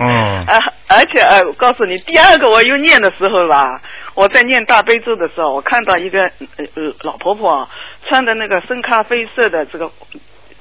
[0.00, 0.56] 嗯啊，
[0.88, 3.80] 而且呃，我告诉你，第二个我又念的时候吧，
[4.14, 7.68] 我在念大悲咒的时候，我看到一个呃呃老婆婆啊
[8.08, 9.90] 穿的那个深咖啡色的这个。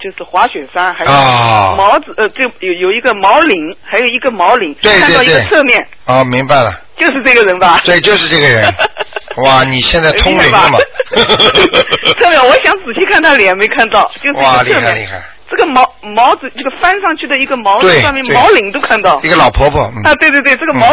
[0.01, 7.79] 就是滑雪衫，还有啊毛子，呃，就有有一个毛领，还有一个毛领，对对看到一个侧面，哦，明白了，就是这个人吧？
[7.85, 8.65] 对，就是这个人。
[9.37, 10.77] 哇，你现在通灵了吗？
[12.19, 14.61] 侧面， 我想仔细看他脸，没看到，就是哇。
[14.63, 15.21] 厉害厉害！
[15.49, 19.19] 这个毛毛子，这个翻上去的一个毛上面毛领都看到。
[19.23, 20.87] 一个老婆婆，嗯啊，对对对，这个毛、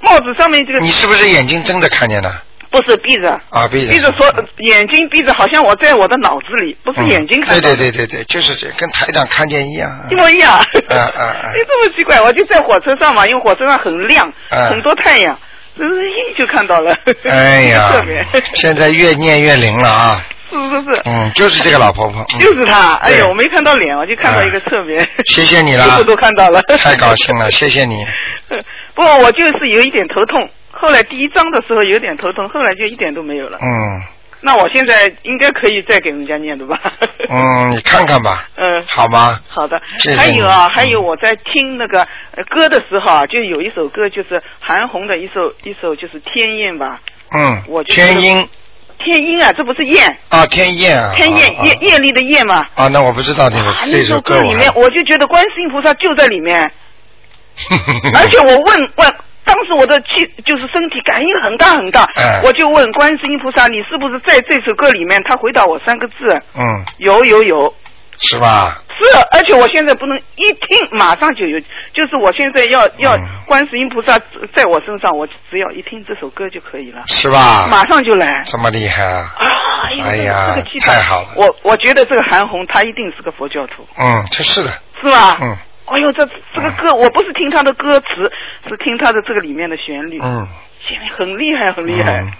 [0.00, 2.30] 帽子上面这个你是不是眼睛睁着看见的？
[2.70, 3.92] 不是闭着，啊，闭着。
[3.92, 7.76] 闭着说眼睛闭着，好像我在我的脑子里，不是嗯眼睛看到对的。
[7.76, 9.90] 对对对对，就是这，跟台长看见一样。
[10.10, 10.52] 一模一样。
[10.52, 10.62] 啊
[10.94, 15.36] 啊啊你 这么奇怪，我就在火车上嘛，因为火车上很亮，啊很多太阳，
[15.84, 16.96] 一就看到了。
[17.28, 18.04] 哎呀
[18.54, 20.24] 现在越念越灵了啊！
[20.50, 22.22] 是是是，嗯，就是这个老婆婆。
[22.22, 22.94] 嗯就是她。
[22.94, 25.08] 哎对呦，我没看到脸，我就看到一个侧面。
[25.26, 26.60] 谢谢你屁啦股都看到了。
[26.78, 28.04] 太高兴了，谢谢你。
[28.94, 33.58] 不过我就是有一点头痛，后来第一章的时候有点头痛，后来就一点都没有了。
[33.62, 33.68] 嗯
[34.42, 36.78] 那我现在应该可以再给人家念的吧？
[37.28, 39.38] 嗯，你看看吧， 嗯，好吗？
[39.48, 39.80] 好的。
[39.98, 42.02] 谢谢，还有啊，还有我在听那个
[42.36, 47.00] 呃歌的时候啊，就有一首歌，就是韩红的一首一首，就是《天燕》吧，
[47.36, 48.48] 嗯我，就觉得天鹰。
[49.02, 52.62] 天鹰啊，这不是燕，啊，天燕啊，天燕啊艳艳丽的艳嘛。
[52.74, 56.70] 啊，那我不知道这个啊，这那首歌里面， 我就觉得观世音菩萨就在里面，
[58.14, 59.14] 而且我问问，
[59.52, 65.20] 当时我的气就是身体感应很大很大，哎我就问观世音菩萨，你是不是在这首歌里面？
[65.24, 66.14] 他回答我三个字，
[66.54, 67.74] 嗯，有有有。
[68.22, 68.82] 是吧？
[69.00, 71.58] 是，而且我现在不能一听马上就有，
[71.94, 74.18] 就是我现在要要嗯观世音菩萨
[74.54, 77.66] 在我身上，我只要一听这首歌就可以了，是吧？
[77.70, 78.42] 马上就来。
[78.44, 79.26] 这么厉害啊！
[80.04, 85.38] 哎呀这个气太好了我我觉得这个韩红她一定是个佛教徒，嗯，这是的，是吧？
[85.40, 85.56] 嗯
[85.90, 86.24] 哎呦，这
[86.54, 88.06] 这个歌，我不是听他的歌词，
[88.68, 90.46] 是听他的这个里面的旋律，嗯，
[90.80, 92.32] 旋律很厉害，很厉害嗯。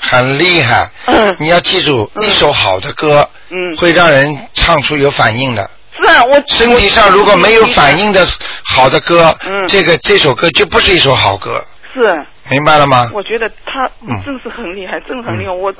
[0.00, 0.86] 很厉害。
[1.06, 5.68] 嗯你要记住，一首好的歌嗯，会让人唱出有反应的。
[5.96, 8.24] 是啊，我身体上如果没有反，应的
[8.64, 13.10] 好的歌，嗯这个这首歌就不是一首好歌，是，明白了吗？
[13.12, 15.50] 我觉得他嗯真是很厉害，真很厉害。
[15.50, 15.74] 我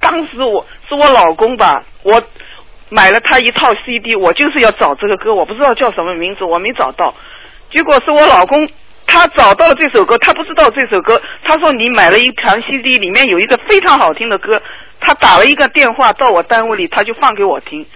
[0.00, 2.22] 当时我是我老公吧，我
[2.90, 7.14] 买了他一套 CD，我就是要找这个歌，我不知道叫什么名字，我没找到。
[7.72, 8.68] 结果是我老公
[9.06, 14.60] 他找到了这首歌，他不知道这首歌，他说你买了一盘 CD，里面有一个非常好听的歌，
[15.00, 17.86] 他打了一个电话到我单位里，他就放给我听。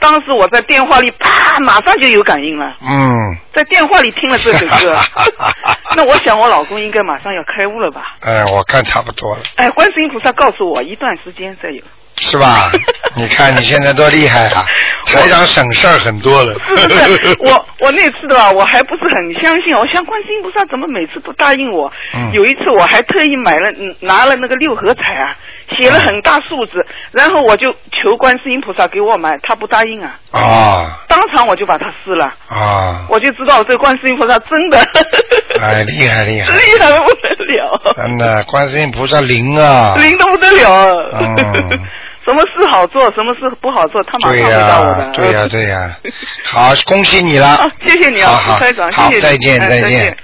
[0.00, 2.76] 当时我在电话里啪，马上就有感应了。
[2.82, 4.94] 嗯，在电话里听了这首歌，
[5.96, 8.02] 那我想我老公应该马上要开悟了吧？
[8.20, 11.82] 哎，我看差不多了，哎，观世音菩萨告诉我一段时间再有，
[12.20, 12.70] 是是吧？
[13.16, 14.64] 你看你现在多厉害啊！
[15.06, 16.54] 台长省事儿很多了。
[16.54, 17.36] 是不是？
[17.40, 21.92] 我我那次的吧，我还不是很相信，我想观世音菩萨怎么每次都答应我？
[22.14, 25.36] 嗯有一次我还特意买了嗯拿了那个六合彩啊，
[25.76, 27.72] 写了很大数字，然后我就
[28.02, 33.06] 求观世音菩萨给我买，他不答应啊，啊当场我就把它撕了，啊！
[33.10, 34.78] 我就知道这观世音菩萨真的
[35.60, 36.52] 哎，厉害厉害！
[36.56, 39.94] 厉害 的不得了，真的，观世音菩萨灵啊！
[39.96, 41.10] 灵的不得了。
[41.20, 41.80] 嗯
[42.24, 45.96] 什么事好做，什么事不好做，他马上对回答我呀的。，对呀，对呀。
[46.44, 47.68] 好，恭喜你了啊。
[47.84, 50.16] 谢谢你啊，好好台长，好谢谢你再见再见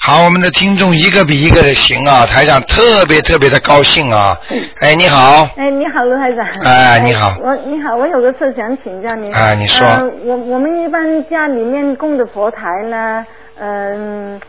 [0.00, 4.36] 好，我们的听众一个比一个的行啊，台长特别特别的高兴啊。
[4.80, 6.46] 哎，你好，哎，你好，卢台长。
[6.64, 9.32] 哎你好我你好，我有个事想请教您。
[9.34, 13.24] 啊你说呃、我我们一般家里面供的佛台呢，
[13.58, 14.40] 嗯、呃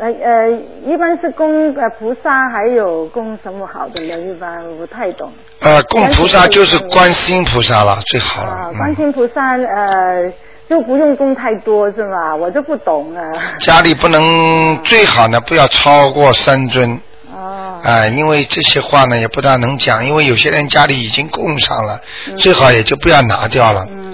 [0.00, 0.50] 呃呃，
[0.86, 4.16] 一般是供呃菩萨，还有供什么好的呢？
[4.20, 5.32] 一般我不太懂。
[5.60, 8.50] 呃，供菩萨就是观世音菩萨了，最好了。
[8.50, 10.32] 啊，嗯观世音菩萨呃
[10.68, 12.36] 就不用供太多是吧？
[12.36, 13.20] 我就不懂了。
[13.58, 17.00] 家里不能最好呢，不要超过三尊。
[17.34, 17.80] 哦。
[17.82, 22.00] 啊、因为这些话呢也不大能讲，因为有些人家里已经供上了，
[22.36, 23.84] 最好也就不要拿掉了。
[23.90, 24.07] 嗯。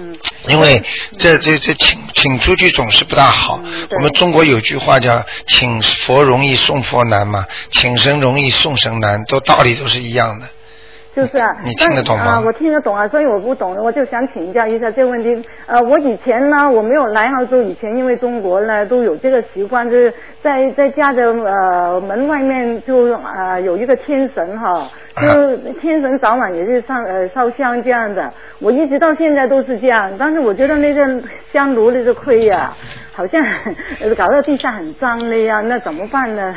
[0.48, 0.83] 因为
[1.18, 3.59] 这这这请请出去总是不大好。
[3.64, 10.46] 嗯我们中国有句话叫“请佛容易送佛难”嘛，请神容易送神难，都道理都是一样的。
[11.14, 15.48] 就是啊，你听得懂吗我听得懂啊，所以我不懂，我就想请教一下这个问题。
[15.66, 28.33] 呃，我以前呢，我没有来澳洲以前，因为中国呢都有这个习惯，就是在在家的呃门外面就呃有一个天神哈，就天神早晚也是上呃烧香这样的。
[28.59, 31.00] 我一直到现在都是这样，但是我觉得那个
[31.53, 32.72] 香炉那个灰呀、
[33.12, 33.40] 好像
[34.00, 36.55] 呃搞到地下很脏了呀，那怎么办呢？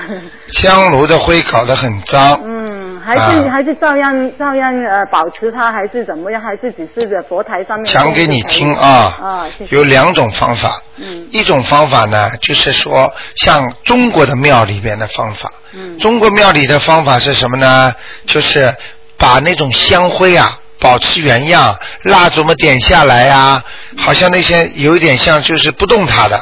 [0.48, 2.40] 香炉的灰搞得很脏。
[2.44, 6.42] 嗯，还是、啊还是照样照样呃保持它，还是怎么样？
[6.42, 8.90] 还是只是在佛台上面讲给你听啊，
[9.22, 10.82] 啊，谢谢有两种方法。
[11.00, 15.52] 嗯一种方法呢，就是说像中国的庙里边的方法。
[15.74, 17.94] 嗯中国庙里的方法是什么呢？
[18.26, 18.76] 就是
[19.18, 23.64] 把那种香灰啊保持原样，蜡烛嘛点下来啊，
[23.98, 26.40] 好像那些有一点像就是不动它的，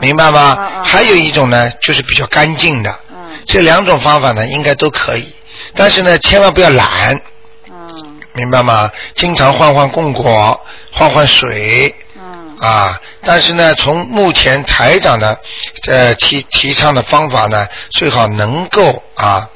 [0.00, 0.56] 明白吗？
[0.58, 2.90] 嗯嗯还有一种呢，就是比较干净的。
[3.10, 5.34] 嗯这两种方法呢，应该都可以，
[5.74, 7.20] 但是呢，千万不要懒。
[7.68, 8.88] 嗯明白吗？
[9.16, 10.60] 经常换换供果，
[10.92, 12.09] 换换水嗯
[12.60, 13.00] 啊。
[13.24, 15.40] 但是呢，从目前台长的
[15.86, 19.48] 呃提提倡的方法呢，最好能够啊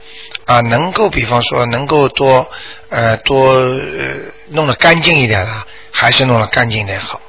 [0.47, 2.51] 啊能够，比方说能够多
[2.89, 4.15] 呃多呃
[4.49, 5.53] 弄得干净一点的，
[5.91, 7.21] 还是弄得干净一点好。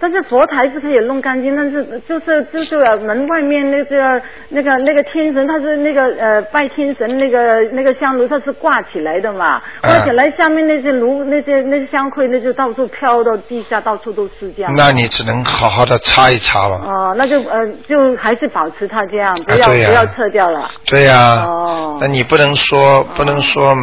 [0.00, 14.72] 但是佛台是可以弄干净，但是就是就是呃门外面那个那个那个天神，他是那个呃拜天神那个那个香炉，它是挂起来的嘛，挂起来下面那些炉那些那些香灰那就到处飘到地下，到处都是这样。
[14.76, 16.76] 那你只能好好的擦一擦了。
[16.76, 20.70] 哦，那就呃就还是保持它这样，不要、不要撤掉了。
[20.86, 23.74] 对呀、哦那你不能说不能说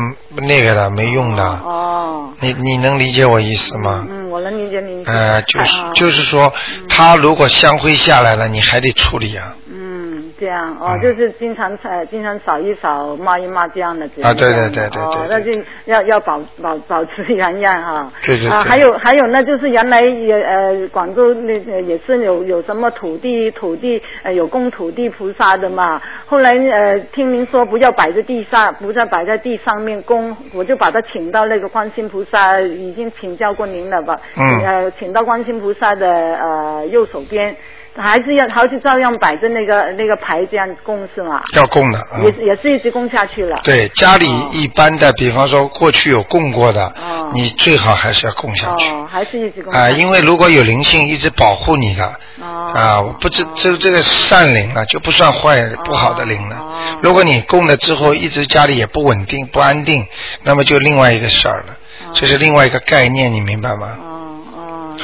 [0.47, 1.43] 那个了没用的。
[1.43, 2.29] 哦。
[2.41, 4.05] 你你能理解我意思吗？
[4.09, 5.03] 嗯，我能理解你。
[5.05, 6.53] 呃，就是啊就是说，
[6.95, 9.53] 它如果香灰下来了，你还得处理啊。
[9.69, 14.05] 嗯，这样哦，嗯就是经常呃，经常扫一扫、抹一抹这样的。
[14.23, 15.51] 啊对对这样的对对哦，对那就
[15.85, 17.91] 要要保保保持原样哈。
[17.93, 26.01] 啊，对对对还有还有那，就是原来也呃，广州那个也是有有什么土地土地呃有供土地菩萨的嘛。
[26.25, 34.15] 后来呃听您说不要摆在地上，不再摆在地上面供，我就把他请到那个观世音菩萨，已经请教过您了吧？
[34.37, 37.55] 嗯呃，请到观世音菩萨的呃右手边。
[37.97, 41.41] 还是要，还是照样摆着那个那个牌这样供是吗？
[41.55, 41.99] 要供的。
[42.13, 43.57] 嗯也是也是一直供下去了。
[43.63, 48.89] 对，家里一般的，比方说过去有供过的，哦你最好还是要供下去。
[48.89, 50.01] 哦，还是一直供啊、下去。
[50.01, 52.05] 因为如果有灵性一直保护你的，
[52.41, 56.57] 哦啊，我不知这这个善灵啊，就不算坏不好的灵了。
[56.57, 56.71] 哦
[57.01, 60.05] 如果你供了之后一直家里也不稳定不安定，
[60.43, 61.77] 那么就另外一个事儿了，
[62.13, 63.97] 这是另外一个概念，你明白吗？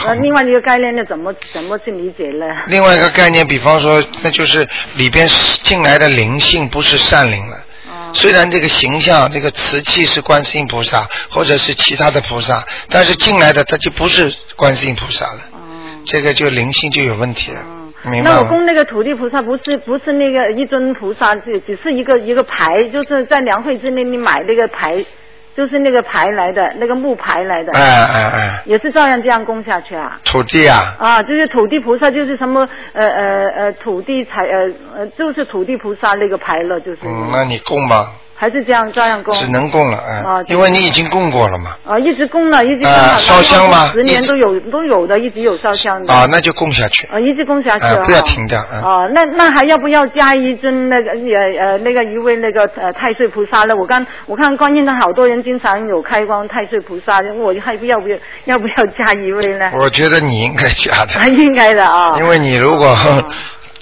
[0.05, 2.45] 那另外一个概念呢，怎么怎么去理解呢？
[2.67, 5.27] 另外一个概念，比方说，那就是里边
[5.63, 7.55] 进来的灵性不是善灵了。
[7.55, 15.41] 哦虽然这个形象、这个瓷器是观世音菩萨，或者是其他的菩萨，但是进来的他就不是观世音菩萨了。
[15.53, 15.57] 哦
[16.03, 17.59] 这个就灵性就有问题了，
[18.03, 18.35] 明白吗？
[18.35, 25.05] 那我供那个土地菩萨不是不是那个一尊菩萨，只只是一个一个牌，就是在梁惠之内你买那个牌，
[25.55, 30.17] 就是那个牌来的，那个木牌来的，哎哎哎，也是照样这样供下去啊。
[30.23, 36.99] 土地啊，啊，就是土地菩萨，就是什么呃呃呃土地财呃呃，就是土地菩萨那个牌了，就是。
[37.05, 39.35] 嗯，那你供吧，还是这样照样供？
[39.35, 41.75] 只能供了，哎、啊因为你已经供过了嘛。
[41.85, 46.11] 啊，一直供了，一直供啊了，烧香吗十年都有都有的，一直有烧香的。
[46.11, 47.05] 啊，那就供下去。
[47.05, 53.75] 啊，一直供下去啊，啊不要停掉啊哦，那那还要不要加一尊那个呃呃那个一位那个呃太岁菩萨呢？
[53.75, 59.71] 我刚我看观音的好多人经常有开光太岁菩萨，我还不要不要要不要加一位呢？
[59.79, 61.19] 我觉得你应该加的。
[61.19, 62.17] 啊，应该的啊。
[62.17, 62.87] 因为你如果、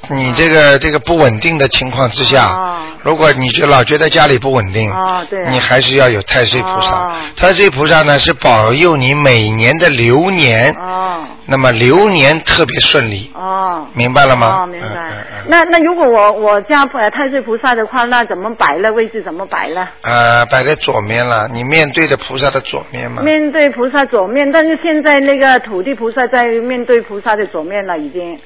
[0.08, 7.06] 你这个这个不稳定的情况之下，哦如果你就老觉得家里不稳定，哦对啊你还是要有太岁菩萨。
[7.06, 13.88] 哦太岁菩萨呢是保佑你每年的流年，哦那么流年特别顺利，哦。
[13.94, 14.64] 明白了吗？
[14.64, 14.88] 哦，明白。
[14.88, 18.92] 嗯嗯嗯那那如果我我家呃太岁菩萨的话，那怎么摆呢？
[18.92, 19.88] 位置怎么摆呢？
[20.02, 23.24] 呃，摆在左面了，你面对着菩萨的左面嘛。
[23.24, 28.38] 面对菩萨左面，但是现在那个土地菩萨在面对菩萨的左面了，已经。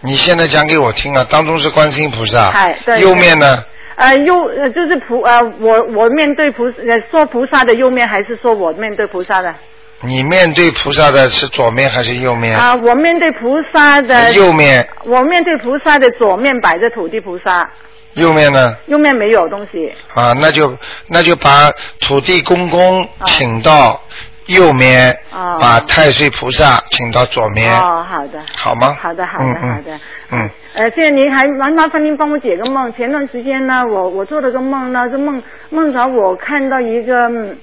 [0.00, 2.52] 你现在讲给我听啊，当中是观世音菩萨
[3.00, 3.64] 右面呢？
[3.96, 9.54] 呃，右呃就是菩呃，我我面对菩呃说菩萨的右面，还是说我面对菩萨的？
[10.00, 12.58] 你面对菩萨的是左面还是右面？
[12.58, 17.70] 啊、我面对菩萨的右面，我面对菩萨的左面摆着土地菩萨，
[18.14, 18.76] 右面呢？
[18.86, 19.92] 右面没有东西。
[20.12, 24.02] 啊，那就那就把土地公公啊请到
[24.46, 28.40] 右面，哦把太岁菩萨请到左面，哦，好的。
[28.54, 28.94] 好吗？
[29.00, 29.98] 好的，好的，好的。
[30.30, 32.92] 嗯，呃，谢谢您，还麻麻烦您帮我解个梦。
[32.94, 37.56] 前段时间呢，我我做了个梦呢，这梦梦着我看到一个，嗯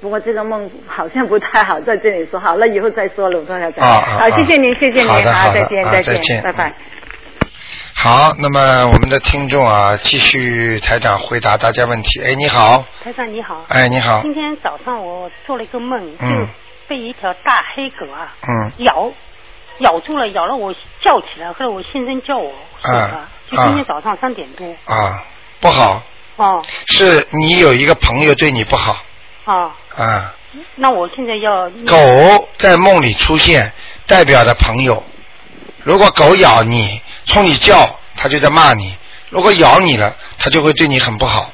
[0.00, 3.82] 不过这个梦好像不太好在这里说，好了以后再说了，我说下再。
[3.82, 6.74] 啊啊好，啊谢谢您，谢谢您，好再见，再见拜拜。
[7.98, 12.22] 好，那么我们的听众啊，继续台长回答大家问题。
[12.22, 13.64] 哎，你好，台长你好。
[13.68, 16.28] 哎，你好，今天早上我做了一个梦，嗯。
[16.28, 16.48] 就
[16.88, 19.10] 被一条大黑狗啊嗯，咬，
[19.78, 24.64] 咬住了，咬了我叫起来，后来我先生叫我啊，就今天早上三点多。
[24.84, 25.24] 啊，
[25.58, 26.00] 不好，
[26.36, 26.62] 哦。
[26.86, 29.02] 是你有一个朋友对你不好。
[29.46, 30.34] 啊，啊。
[30.76, 33.72] 那我现在要狗在梦里出现，
[34.06, 35.02] 代表的朋友。
[35.82, 38.96] 如果狗咬你，冲你叫，它就在骂你；
[39.28, 41.50] 如果咬你了，它就会对你很不好。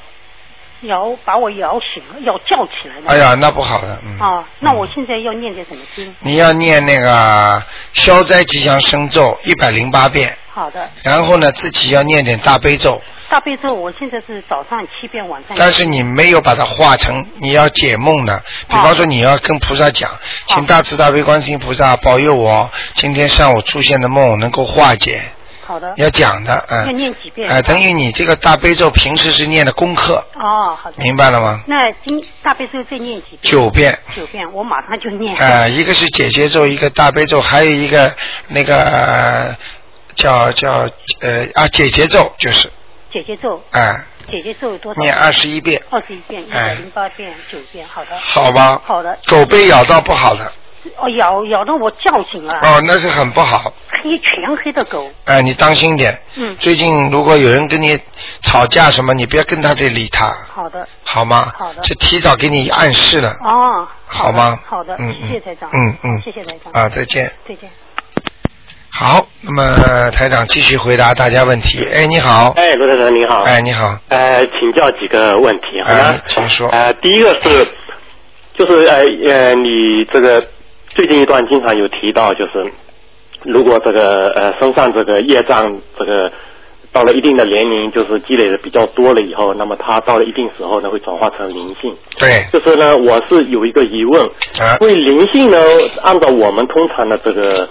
[0.82, 3.02] 咬把我咬醒了，咬叫起来了。
[3.06, 4.18] 哎呀，那不好的，嗯。
[4.18, 6.12] 啊，那我现在要念点什么经？
[6.20, 15.56] 你要念那个消灾吉祥神咒一百零八遍，好的，然后呢自己要念点大悲咒，大悲咒我现在是早上七遍，晚上。
[15.56, 18.42] 但是你没有把它化成你要解梦的。
[18.68, 20.10] 比方说你要跟菩萨讲，
[20.46, 25.22] 请大慈大悲观世音菩萨保佑我今天上午出现的梦能够化解。
[25.64, 25.92] 好的。
[25.96, 26.86] 要讲的，嗯。
[26.86, 30.96] 要念几遍哎、等于你这个大悲咒平时是念的功课，哦，好的。
[30.98, 31.62] 明白了吗？
[31.66, 33.40] 那今大悲咒再念几遍？
[33.42, 33.98] 九遍。
[34.14, 35.36] 九遍，我马上就念。
[35.36, 38.14] 呃，一个是解结咒，一个大悲咒，还有一个
[38.48, 39.56] 那个、呃
[40.14, 40.86] 叫叫
[41.20, 42.70] 呃啊解结咒，就是
[43.10, 45.00] 姐姐咒，哎、姐姐咒多少？
[45.00, 48.10] 念二十一遍，二十一遍，一哎百零八遍，九遍，好的。
[48.18, 48.78] 好吧？
[48.84, 49.18] 好的。
[49.26, 50.52] 狗被咬到不好的，
[50.98, 52.58] 哦，咬咬到我叫醒了。
[52.60, 53.72] 哦，那是很不好。
[54.02, 55.10] 黑全黑的狗。
[55.24, 56.18] 哎、你当心点。
[56.36, 57.98] 嗯最近如果有人跟你
[58.42, 60.86] 吵架什么，你不要跟他这理他，好的。
[61.04, 61.52] 好吗？
[61.56, 63.30] 好的是提早给你暗示了。
[63.44, 63.86] 哦。
[64.04, 64.58] 好吗？
[64.66, 65.70] 好的，嗯谢谢台长。
[65.72, 66.20] 嗯嗯。
[66.22, 66.72] 谢谢台长。
[66.72, 67.30] 啊，再见。
[67.48, 67.70] 再见。
[68.94, 71.82] 好，那么台长继续回答大家问题。
[71.94, 72.50] 哎，你好。
[72.56, 73.40] 哎，罗台长你好。
[73.42, 73.98] 哎，你好。
[74.08, 75.98] 呃，请教几个问题好吗？
[75.98, 76.68] 哎，请说。
[76.68, 77.66] 呃，第一个是，
[78.54, 80.46] 就是呃呃，你这个
[80.88, 82.70] 最近一段经常有提到，就是
[83.44, 86.30] 如果这个呃身上这个业障这个
[86.92, 91.94] 到了一定的年龄，就是积累的比较多了以后，那么它到了一定时候呢，会转化成灵性。
[92.18, 92.44] 对。
[92.52, 94.26] 就是呢，我是有一个疑问，
[94.60, 95.58] 啊因为灵性呢，
[96.02, 97.66] 按照我们通常的这个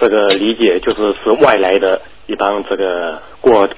[0.00, 3.68] 这个理解，就是是外来的一帮这个过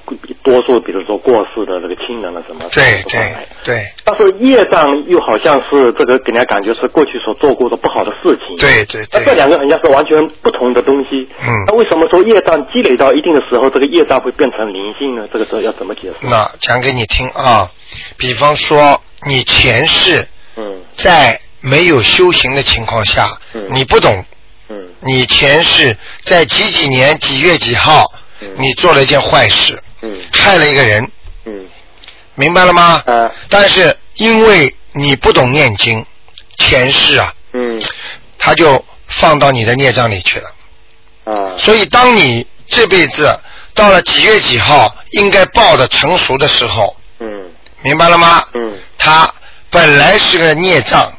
[0.43, 2.63] 多数，比如说过世的这个亲人了什么。
[2.71, 3.21] 对对
[3.63, 8.55] 对但是业障又好像是这个给人家感觉是过去所做过的不好的事情。
[8.57, 9.19] 对对对。
[9.19, 11.27] 那这两个好像是完全不同的东西。
[11.41, 11.49] 嗯。
[11.67, 15.27] 那为什么说业障积累到一定的时候，这个业障会变成灵性呢？
[15.31, 16.27] 这个时候要怎么解释？
[16.27, 17.69] 那讲给你听啊，
[18.17, 24.25] 比方说你前世嗯在没有修行的情况下，嗯你不懂，
[24.73, 24.89] 嗯。
[25.01, 28.11] 你前世在几几年几月几号，
[28.57, 30.21] 你做了一件坏事，嗯。
[30.31, 31.09] 害了一个人，
[31.45, 31.67] 嗯。
[32.35, 33.03] 明白了吗？
[33.05, 33.31] 啊。
[33.49, 36.05] 但是因为你不懂念经，
[36.57, 37.81] 前世啊，嗯。
[38.39, 40.49] 他就放到你的孽障里去了。
[41.25, 41.57] 啊。
[41.57, 43.39] 所以当你这辈子
[43.73, 47.27] 到了几月几号应该报的成熟的时候，嗯。
[47.81, 48.43] 明白了吗？
[48.53, 48.79] 嗯。
[48.97, 49.31] 它
[49.69, 51.11] 本来是个孽障，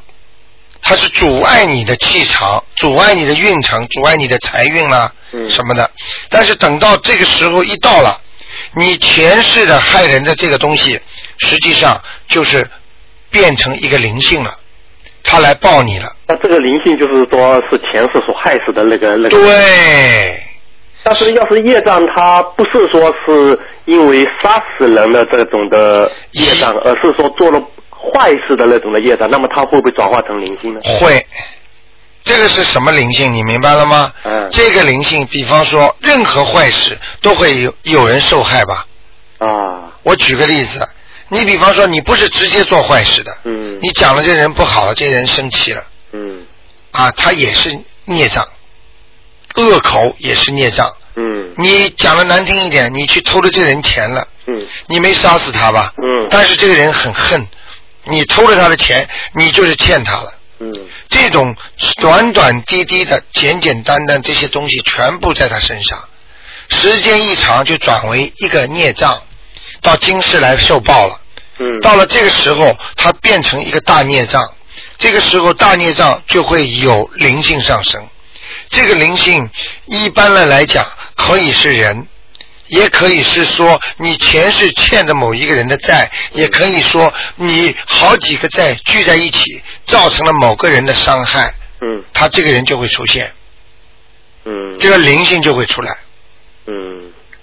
[0.85, 5.91] 它是阻碍你的气场，阻碍你的运程，阻碍你的财运啦、嗯什么的。
[6.29, 8.21] 但是等到这个时候一到了，
[8.77, 11.01] 你前世的害人的这个东西，
[11.39, 12.69] 实际上就是
[13.31, 14.55] 变成一个灵性了，
[15.23, 16.15] 他来报你了。
[16.29, 19.31] 那这个灵性就是说是前世所害死的那个那个。
[19.31, 20.41] 对。
[21.07, 27.63] 但是要是业障，它不是说是因为杀死人的这种的业障，而是说做了
[28.15, 30.81] 坏事的那种的业障，那么它会不会转化成灵性呢？
[31.01, 31.27] 会。
[32.23, 33.35] 这个是什么灵性？
[33.35, 34.11] 你明白了吗？
[34.23, 34.49] 嗯。
[34.51, 38.87] 这个灵性，比方说，任何坏事都会有有人受害吧？
[39.39, 39.93] 啊。
[40.05, 40.89] 我举个例子，
[41.29, 43.79] 你比方说，你不是直接做坏事的，嗯。
[43.83, 46.47] 你讲了这人不好了，这人生气了，嗯。
[46.93, 48.47] 啊，他也是孽障，
[49.57, 50.91] 恶口也是孽障。
[51.17, 51.53] 嗯。
[51.59, 54.67] 你讲的难听一点，你去偷了这人钱了，嗯。
[54.87, 55.93] 你没杀死他吧？
[55.99, 56.27] 嗯。
[56.31, 57.47] 但是这个人很恨，
[58.05, 60.35] 你偷了他的钱，你就是欠他了。
[60.61, 60.73] 嗯。
[61.09, 61.55] 这种
[62.01, 66.09] 短短滴滴的、简简单单这些东西，全部在他身上，
[66.69, 69.23] 时间一长就转为一个孽障，
[69.81, 71.21] 到今世来受报了。
[71.59, 71.81] 嗯。
[71.81, 74.55] 到了这个时候，他变成一个大孽障，
[74.99, 78.07] 这个时候大孽障就会有灵性上升。
[78.69, 79.49] 这个灵性
[79.87, 80.87] 一般的来讲，
[81.17, 82.07] 可以是人。
[82.69, 91.55] 也可以是说你前世欠的某一个人的债，也可以说你好几个债聚在一起，造成了某个人的伤害。
[91.81, 92.03] 嗯。
[92.13, 93.33] 他这个人就会出现。
[94.45, 94.79] 嗯。
[94.79, 95.97] 这个灵性就会出来。
[96.67, 96.75] 嗯。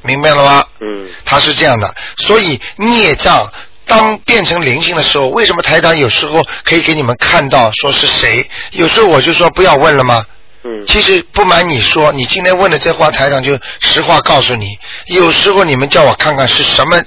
[0.01, 0.65] 明白了吗？
[0.79, 1.09] 嗯。
[1.23, 3.51] 他是这样的，所以孽障
[3.85, 8.49] 当变成灵性的时候，为什么台长有时候可以给你们看到说是谁？
[8.71, 10.25] 有时候我就说不要问了吗？
[10.63, 10.85] 嗯。
[10.87, 14.77] 其实不瞒你说，你今天问的这话，台长就实话告诉你。
[15.07, 17.01] 有时候你们叫我看看是什么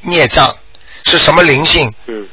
[0.00, 0.56] 孽障，
[1.04, 2.26] 是什么灵性，嗯，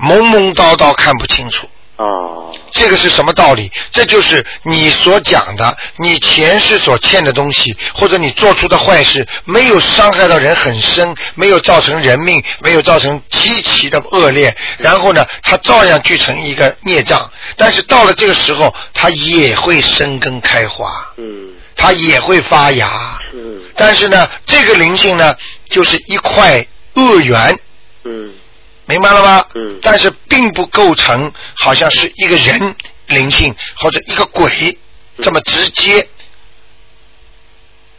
[0.00, 1.68] 懵懵叨叨看不清楚。
[1.98, 2.50] 哦。
[2.72, 3.70] 这个是什么道理？
[3.92, 17.30] 这就是你所讲的，你前世所欠的东西，或者你做出的坏事，没有伤害到人很深，没有造成人命，没有造成极其的恶劣，然后呢，它照样聚成一个孽障。
[17.56, 23.18] 但是到了这个时候，它也会生根开花，嗯，它也会发芽。
[23.34, 23.60] 嗯。
[23.74, 25.34] 但是呢，这个灵性呢，
[25.68, 27.58] 就是一块恶缘。
[28.04, 28.32] 嗯。
[28.88, 29.44] 明白了吗？
[29.54, 29.78] 嗯。
[29.82, 32.74] 但是并不构成好像是一个人
[33.08, 34.50] 灵性或者一个鬼
[35.16, 36.08] 这么直接。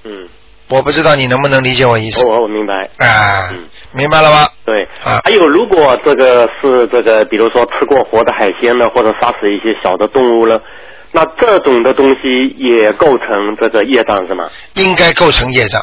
[0.03, 0.27] 嗯。
[0.67, 2.23] 我不知道你能不能理解我意思。
[2.25, 2.89] 我我明白。
[2.97, 3.49] 啊，
[3.91, 4.47] 明白了吗？
[4.65, 4.83] 对。
[5.03, 5.21] 啊。
[5.23, 10.61] 还有，如果这个是这个，比如说吃过活的海鲜呢，或者杀死一些小的动物呢，
[11.11, 14.47] 那这种的东西也构成这个业障是吗？
[14.75, 15.81] 应该构成业障。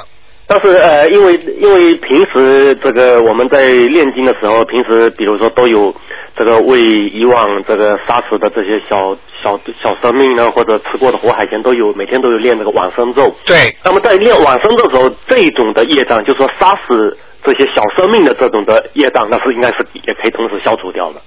[0.48, 5.94] 但是呃，因为因为平时这个我们在念经的时候，平时比如说都有
[6.36, 13.34] 这个为以往这个杀死的这些小小小生命呢，或者吃过的活海鲜都有，每天都有念这个往生咒。
[13.44, 13.76] 对。
[13.84, 21.20] 那么在念往生咒的时候，这种的业障，就是说杀死这些小生命的这种的业障，那是应该是也可以同时消除掉的。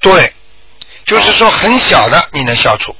[0.00, 0.12] 对，
[1.04, 2.94] 就是说很小的你能消除，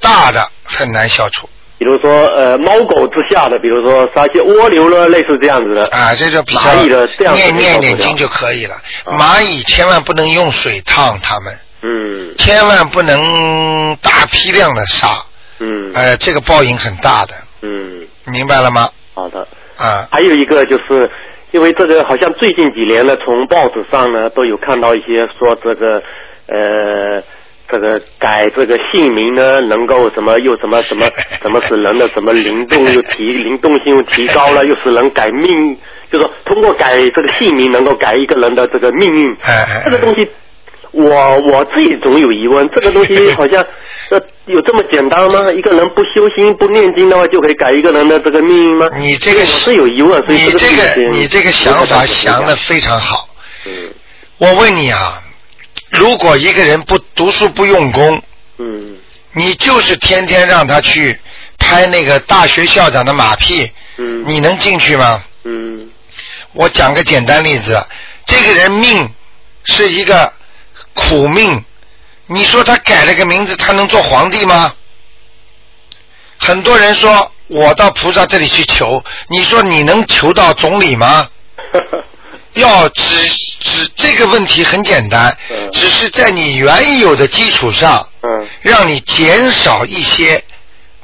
[0.00, 1.48] 大的很难消除。
[1.82, 5.82] 比如说呃猫狗之下的，比如说杀些蜗牛了，类似这样子的。
[5.86, 8.76] 啊，这就比较蚂蚁的这样子念念念经就可以了。
[9.18, 11.52] 蚂蚁千万不能用水烫它们，
[11.82, 15.24] 嗯千万不能大批量的杀，
[15.58, 18.88] 嗯呃，这个报应很大的，嗯，明白了吗？
[19.14, 19.40] 好的。
[19.76, 21.10] 啊，还有一个就是，
[21.50, 26.00] 因为这个好像最近几年呢，从报纸上呢都有看到一些说这个
[26.46, 27.24] 呃。
[27.72, 31.06] 这个改这个姓名呢，能够什么又什么什么
[31.40, 35.74] 什么使人的什么灵动又提灵动性又提高了，又使人改命，
[36.10, 39.34] 就是说通过改这个姓名能够改一个人的这个命运。
[39.84, 40.28] 这个东西，
[40.90, 43.64] 我我自己总有疑问，这个东西好像
[44.10, 45.50] 这有这么简单吗？
[45.50, 48.86] 一个人不修心不念经的话，就可以改一个人的这个命运吗？
[48.98, 53.28] 你这个我是有疑问，所以这个你这个想法想的非常好。
[53.66, 53.72] 嗯
[54.38, 55.22] 我问你啊，
[55.90, 58.22] 如果一个人不读书不用功，
[58.58, 58.96] 嗯，
[59.32, 61.20] 你就是天天让他去
[61.58, 65.22] 拍那个大学校长的马屁，嗯，你能进去吗？
[65.44, 65.90] 嗯，
[66.52, 67.84] 我讲个简单例子，
[68.26, 69.12] 这个人命
[69.64, 70.32] 是一个
[70.94, 71.64] 苦命，
[72.26, 74.74] 你说他改了个名字，他能做皇帝吗？
[76.38, 81.28] 很多人说我到菩萨这里去求，你说你能求到总理吗？
[82.54, 83.02] 要只
[83.60, 85.36] 只这个问题很简单，
[85.72, 90.42] 只是在你原有的基础上，嗯，让你减少一些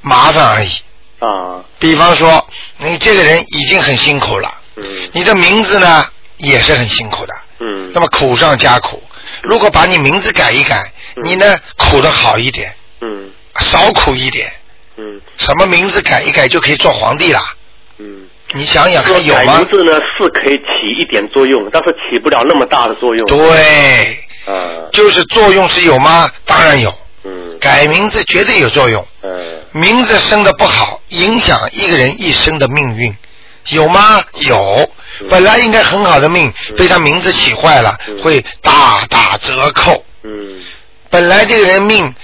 [0.01, 0.71] 麻烦而已。
[1.21, 2.47] 啊，比方说，
[2.77, 9.03] 你这个人已经很辛苦了，嗯，你的名字呢也是很辛苦的，嗯，那么苦上加苦。
[9.43, 10.93] 如果把你名字改一改，
[11.25, 13.31] 你呢苦的好一点，嗯，
[13.61, 14.53] 少苦一点，
[14.97, 17.41] 嗯，什么名字改一改就可以做皇帝了？
[17.99, 19.69] 嗯，你想想说改看有吗名？
[19.69, 23.27] 字呢是可以起一点作用，但是起不了那么大的作用。
[23.27, 26.31] 对，啊，就是作用是有吗？
[26.45, 26.93] 当然有。
[27.25, 29.05] 嗯改名字绝对有作用。
[29.23, 33.15] 嗯名字生的不好，影响一个人一生的命运，
[33.69, 34.23] 有吗？
[34.47, 34.89] 有。
[35.29, 40.05] 本来应该很好的命，被他名字起坏了，会大打折扣。
[40.23, 40.63] 嗯
[41.11, 42.15] 本来这个人命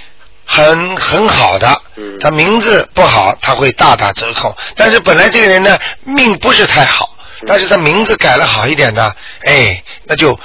[0.45, 2.17] 很很好的，嗯。
[2.19, 4.55] 他名字不好，他会大打折扣。
[4.75, 7.09] 但是本来这个人呢，命不是太好，
[7.47, 9.11] 但是他名字改了好一点呢，
[9.43, 10.39] 哎，那就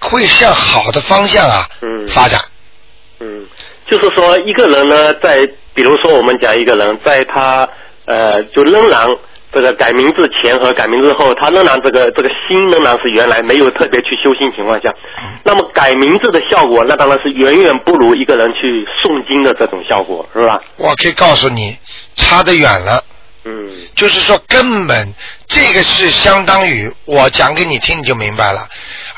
[0.00, 2.06] 会向好的方向啊嗯。
[2.08, 2.40] 发展。
[3.20, 3.46] 嗯，
[3.90, 7.68] 就是说一个人呢，在比如说我们讲一个人，在他
[8.04, 9.08] 呃就仍然
[9.54, 14.92] 这个改名字前和改名字后，他仍然这个这个心仍然是原来没有特别去修心情况下，
[15.44, 20.60] 那么改名字的效果，那当然是远远不如一个人去诵经的这种效果，是吧？
[20.76, 21.76] 我可以告诉你，
[22.16, 23.02] 差得远了。
[23.46, 23.52] 嗯
[23.94, 25.14] 就是说，根本
[25.46, 28.66] 这个是相当于我讲给你听，你就明白了。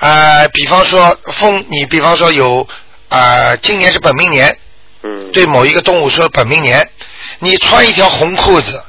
[0.01, 2.66] 呃，比方说风，你比方说有
[3.09, 4.59] 呃，今年是本命年，
[5.05, 6.89] 嗯对某一个动物说本命年，
[7.39, 8.82] 你穿一条红裤子，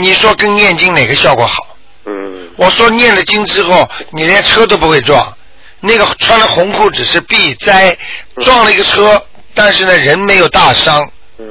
[0.00, 1.76] 你说跟念经哪个效果好？
[2.06, 5.36] 嗯我说念了经之后，你连车都不会撞。
[5.80, 7.96] 那个穿了红裤子是避灾，
[8.42, 9.22] 撞了一个车，
[9.54, 11.10] 但是呢人没有大伤。
[11.38, 11.44] 嗯，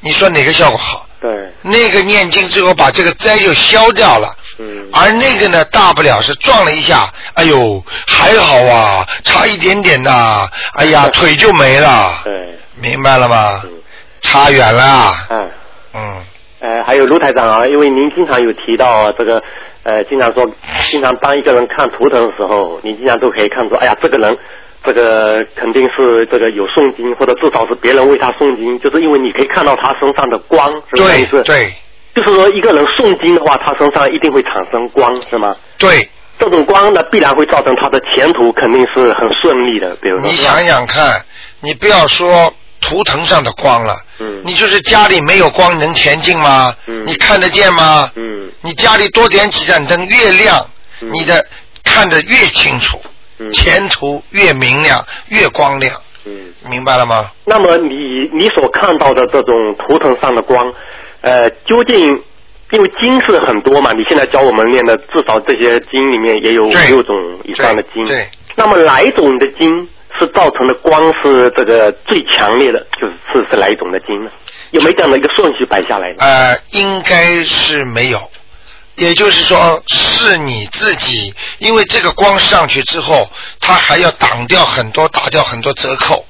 [0.00, 1.06] 你说哪个效果好？
[1.20, 1.30] 对，
[1.62, 13.60] 那个念经之后把这个灾就消掉了，嗯而那个呢，大不了是撞了一下，哎呦，还好啊，差一点点呐，哎呀， 腿就没了，对，明白了吗？
[13.64, 13.70] 嗯
[14.20, 15.50] 差远了啊，嗯。
[15.94, 16.24] 嗯，
[16.62, 19.42] 呃，还有卢台长啊，因为您经常有提到啊这个，
[19.82, 20.48] 呃，经常说，
[20.90, 24.38] 经常当一个人看图腾的时候，你经常都可以看出，哎呀，这个人，
[24.84, 31.42] 这个肯定是这个有诵经，或者至少是别人为他诵经，就是因为你可以看到他身上的光，是不是对意思？
[31.42, 31.74] 对
[32.14, 35.56] 就是说一个人诵经的话，他身上一定会产生光，是吗？
[35.78, 36.08] 对，
[36.38, 40.30] 这种光呢，必然会造成他的前途肯定是很顺利的，比如说。
[40.30, 41.22] 你想想看，
[41.60, 42.52] 你不要说
[42.82, 46.74] 图腾上的光了，嗯你就是家里没有光能前进吗？
[46.86, 48.10] 嗯你看得见吗？
[48.16, 50.68] 嗯你家里多点几盏灯，越亮，
[51.00, 51.42] 嗯你的
[51.82, 53.00] 看得越清楚，
[53.38, 55.94] 嗯前途越明亮，越光亮，
[56.26, 56.52] 嗯。
[56.70, 57.28] 明白了吗？
[57.44, 60.72] 那么你你所看到的这种图腾上的光，
[61.22, 61.98] 呃，究竟
[62.70, 63.90] 因为经是很多嘛？
[63.92, 68.04] 你现在教我们念的，至少这些经里面也有五六种以上的经。
[68.06, 72.86] 对，那么哪一种的经是造成的光是这个最强烈的？
[73.00, 74.30] 就是是是哪一种的经呢？
[74.70, 76.16] 有没有这样的一个顺序摆下来呢？
[76.20, 78.20] 呃，应该是没有。
[78.94, 86.26] 也就是说，是你自己，因为这个光上去之后，它还要挡掉很多，打掉很多折扣。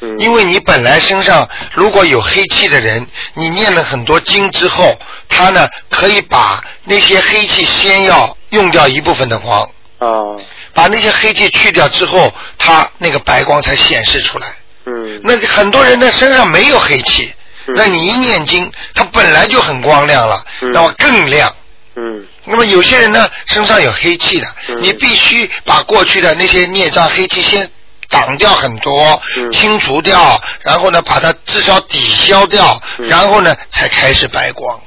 [0.00, 4.94] 嗯因为你本来身上如果有黑气的人，你念了很多经之后，
[5.26, 9.68] 他呢可以把那些黑气先要用掉一部分的光，
[9.98, 10.36] 啊，
[10.74, 14.46] 把那些黑气去掉之后，他那个白光才显示出来。
[14.88, 17.32] 嗯那很多人的身上没有黑气，
[17.66, 21.52] 嗯那你一念经，他本来就很光亮了，嗯那么更亮。
[21.96, 27.68] 嗯那么有些人呢，身上有黑气的，嗯你必须把过去的那些孽障黑气先
[28.08, 34.80] 挡掉很多，嗯清除掉，然后呢，把它至少抵消掉，嗯然后呢，才开始白光。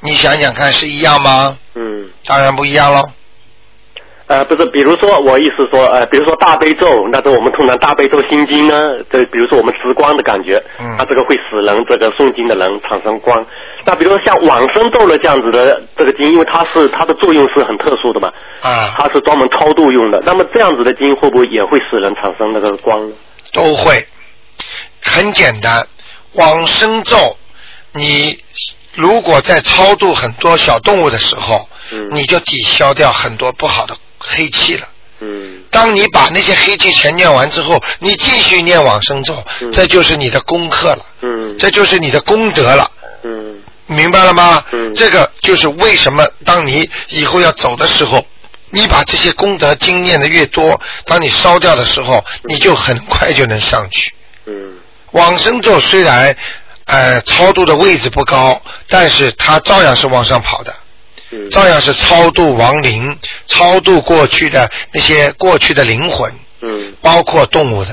[0.00, 1.56] 你想想看，是一样吗？
[1.74, 2.10] 嗯。
[2.26, 3.08] 当然不一样喽。
[4.32, 13.44] 呃，不是，比如说我意思说，呃，比如说大悲咒，那是我们通常大悲咒心经呢，这比如说我们直光的感觉，嗯它这个会使人这个诵经的人产生光。
[13.84, 20.18] 那比如说像往生咒了这样子的这个经，因为它是它的作用是很特殊的嘛，啊，它是专门超度用的。
[20.24, 23.14] 那么这样子的经会不会也会使人产生那个光呢？
[23.52, 24.06] 都会，
[25.02, 25.86] 很简单。
[26.36, 27.36] 往生咒，
[27.92, 28.38] 你
[28.94, 34.88] 如果在超度很多小动物的时候，嗯你就抵消掉很多不好的黑气了。
[35.20, 42.90] 嗯当你把那些黑气全念完之后，你继续念往生咒，嗯这就是你的功课了，嗯这就是你的功德了，
[43.22, 44.64] 嗯明白了吗？
[44.72, 48.24] 嗯这个就是为什么当你以后要走的时候，
[48.70, 54.12] 你把这些功德经念的越多，当你烧掉的时候，你就很快就能上去。
[54.46, 54.54] 嗯
[55.12, 56.34] 往生咒虽然
[56.86, 60.74] 呃超度的位置不高，但是它照样是往上跑的。
[61.32, 66.30] 嗯照样是超度亡灵，超度过去的那些过去的灵魂，
[66.60, 67.90] 嗯包括动物的，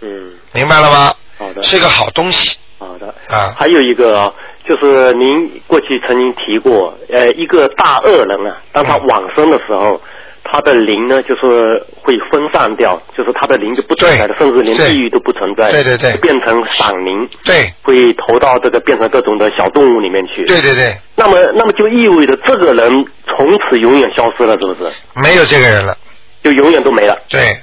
[0.00, 1.14] 嗯，明白了吗？
[1.38, 1.62] 好的。
[1.62, 3.06] 是个好东西好的。
[3.28, 3.54] 啊。
[3.58, 4.32] 还有一个啊，
[4.68, 10.00] 就是您过去曾经提过，呃，一个大恶人啊，当他往生的时候，
[10.44, 20.44] 他的灵呢，就是会分散掉，就是他的灵就不存在了，甚至连地狱都不存在，对对对变成散灵，对会投到这个变成各种的小动物里面去。
[20.44, 22.90] 对对对，那么，那么就意味着这个人
[23.26, 24.90] 从此永远消失了，是不是？
[25.14, 25.94] 没有这个人了。
[26.42, 27.14] 就永远都没了。
[27.28, 27.58] 对，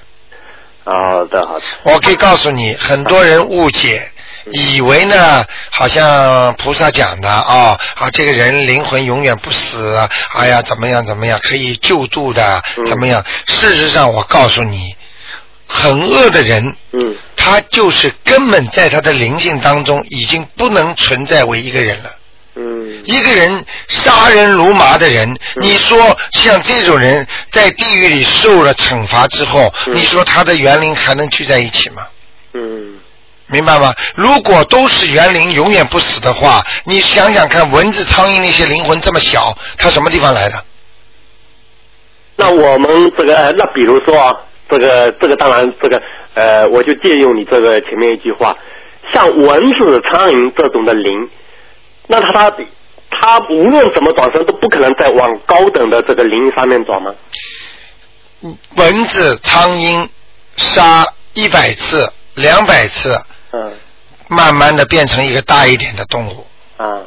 [0.85, 1.65] 好的，好的。
[1.83, 4.03] 我可以告诉你，很多人误解，
[4.51, 9.97] 以为呢，好像菩萨讲的啊、啊，这个人灵魂永远不死，
[10.33, 13.23] 哎呀，怎么样怎么样，可以救度的，怎么样？
[13.45, 14.95] 事实上，我告诉你，
[15.67, 22.09] 很恶的人，嗯，他就是根本在他的灵性当中已经不能存在为一个人了。
[22.55, 25.31] 嗯，一个人杀人如麻的人，
[25.61, 32.07] 你说像这种人在地狱里受了惩罚之后，你说他的园林还能聚在一起吗？
[32.53, 32.95] 嗯，
[33.47, 33.93] 明白吗？
[34.15, 40.63] 如果都是园林永远不死的话，你想想看，蚊子、苍蝇那些灵魂这么小，它什么地方来的？
[42.35, 44.31] 那我们这个，呃那比如说啊，
[44.69, 45.99] 这个这个当然这个
[46.35, 48.55] 呃，我就借用你这个前面一句话，
[49.13, 51.29] 像蚊子、苍蝇这种的灵，
[52.07, 52.57] 那它它
[53.09, 57.15] 它无论怎么转身都不可能再往高等的这个灵上面转吗？
[58.75, 60.07] 蚊子、苍蝇
[60.57, 63.19] 杀一百次、两百次，
[63.53, 63.73] 嗯。
[64.29, 66.45] 慢慢的变成一个大一点的动物，
[66.77, 66.99] 啊。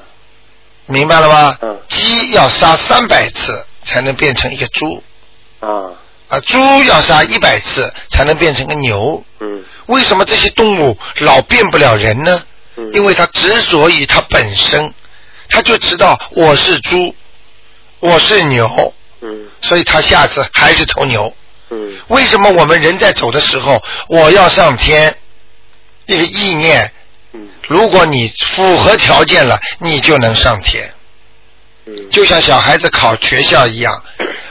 [0.86, 1.59] 明白了吗？
[1.61, 1.78] 嗯。
[1.88, 5.03] 鸡要杀三百次才能变成一个猪。
[5.61, 5.93] 啊。
[6.28, 9.22] 啊，猪要杀一百次才能变成个牛。
[9.41, 9.64] 嗯。
[9.86, 12.43] 为什么这些动物老变不了人呢？
[12.76, 12.91] 嗯。
[12.93, 14.95] 因为它执着于它本身，
[15.49, 17.14] 它就知道我是猪，
[17.99, 19.49] 我是牛，嗯。
[19.61, 21.34] 所以它下次还是头牛。
[21.68, 21.99] 嗯。
[22.09, 25.14] 为什么我们人在走的时候，我要上天，
[26.07, 26.90] 这个意念，
[27.32, 30.84] 嗯如果你符合条件了，你就能上天。
[31.86, 34.03] 嗯就像小孩子考学校一样，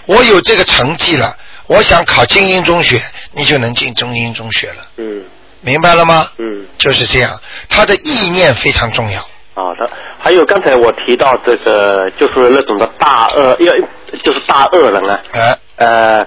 [0.06, 1.36] 我有这个成绩了，
[1.68, 3.00] 我想考精英中学，
[3.34, 5.24] 你就能进精英中学了，嗯
[5.62, 6.30] 明白了吗？
[6.38, 6.66] 嗯。
[6.78, 9.20] 就是这样，他的意念非常重要。
[9.54, 13.74] 好的，还有刚才我提到这个，就是那种的大恶，要
[14.24, 15.20] 就是大恶人啊。
[15.32, 16.26] 呃呃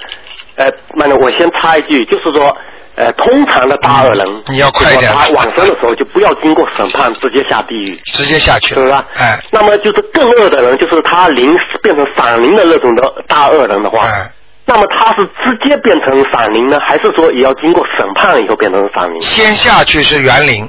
[0.57, 2.57] 呃，慢点，我先插一句，就是说，
[2.95, 9.05] 呃，通常的大恶人，嗯你要快点他往生的时候就不要经过审判，直接下地狱，直接下去是吧？
[9.16, 11.51] 哎，那么就是更恶的人，就是他灵
[11.82, 14.30] 变成散灵的那种的大恶人的话，哎，
[14.66, 19.20] 那么他是直接变成散灵呢，还是说也要经过审判以后变成散灵？
[19.20, 20.68] 先下去是园林，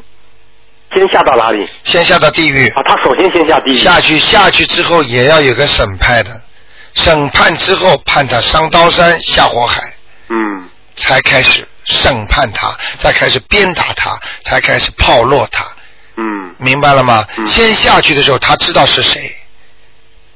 [0.93, 1.67] 先下到哪里？
[1.83, 2.69] 先下到地狱。
[2.69, 3.75] 啊，他首先先下地狱。
[3.75, 6.31] 下去下去之后也要有个审判的，
[6.93, 9.81] 审判之后判他上刀山下火海，
[10.29, 15.65] 嗯才开始审判他，再开始鞭打他，才开始炮烙他，
[16.17, 16.55] 嗯。
[16.57, 17.25] 明白了吗？
[17.37, 17.45] 嗯。
[17.45, 19.35] 先下去的时候他知道是谁，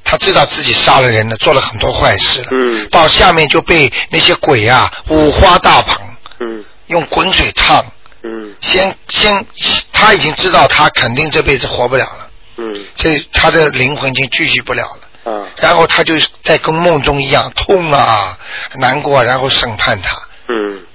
[0.04, 2.88] 他知道自己杀了人了，做了很多坏事了，嗯。
[2.88, 5.96] 到下面就被那些鬼啊五花大绑，
[6.40, 6.64] 嗯。
[6.86, 7.84] 用滚水烫，
[8.22, 8.54] 嗯。
[8.60, 9.44] 先先
[9.92, 12.84] 他已经知道他肯定这辈子活不了了，嗯。
[12.94, 15.32] 这他的灵魂已经继续不了了。
[15.32, 15.46] 啊。
[15.56, 18.38] 然后他就在跟梦中一样痛啊，
[18.76, 20.16] 难过，然后审判他。
[20.48, 20.87] 嗯，先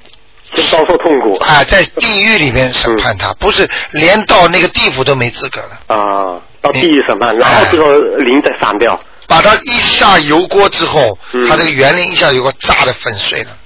[0.63, 5.95] 遭受痛苦啊，在地狱里面审判他，不是连到那个地府都没资格了。
[5.95, 8.99] 啊，到地狱审判，然后最后灵再散掉。
[9.27, 13.57] 把他一下油锅之后，嗯他这个园林一下油锅炸的粉碎了。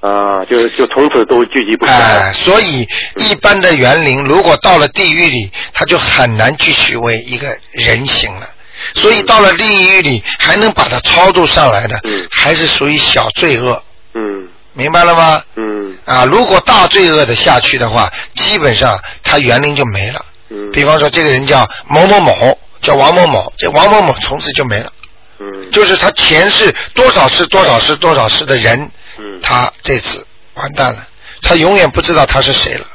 [0.00, 2.32] 啊，就就从此都聚集不下哎、来。
[2.32, 8.48] 所以一般的园林如果到了地狱里，他就很难继续为一个人形了。
[8.94, 13.82] 所以到了地狱里，还能把他超度上来的，嗯还是属于小罪恶，
[14.14, 15.42] 嗯明白了吗？
[15.56, 20.24] 嗯啊，如果大罪恶的下去的话，基本上他园林就没了。
[20.48, 24.92] 嗯比方说，这个人叫某某某，叫王某某，这王某某从此就没了。
[25.38, 29.40] 嗯就是他前世多少世多少世多少世的人，嗯。
[29.42, 31.06] 他这次完蛋了，
[31.42, 32.86] 他永远不知道他是谁了。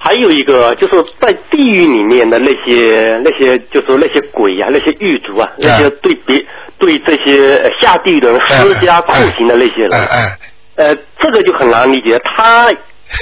[0.00, 6.46] 还有一个就是在地狱里面的那些那些，就是那些鬼呀、那些狱卒啊，那些对别
[6.78, 10.38] 对这些呃下地人施加酷刑的那些人，哎哎，
[10.78, 12.68] 呃，这个就很难理解，他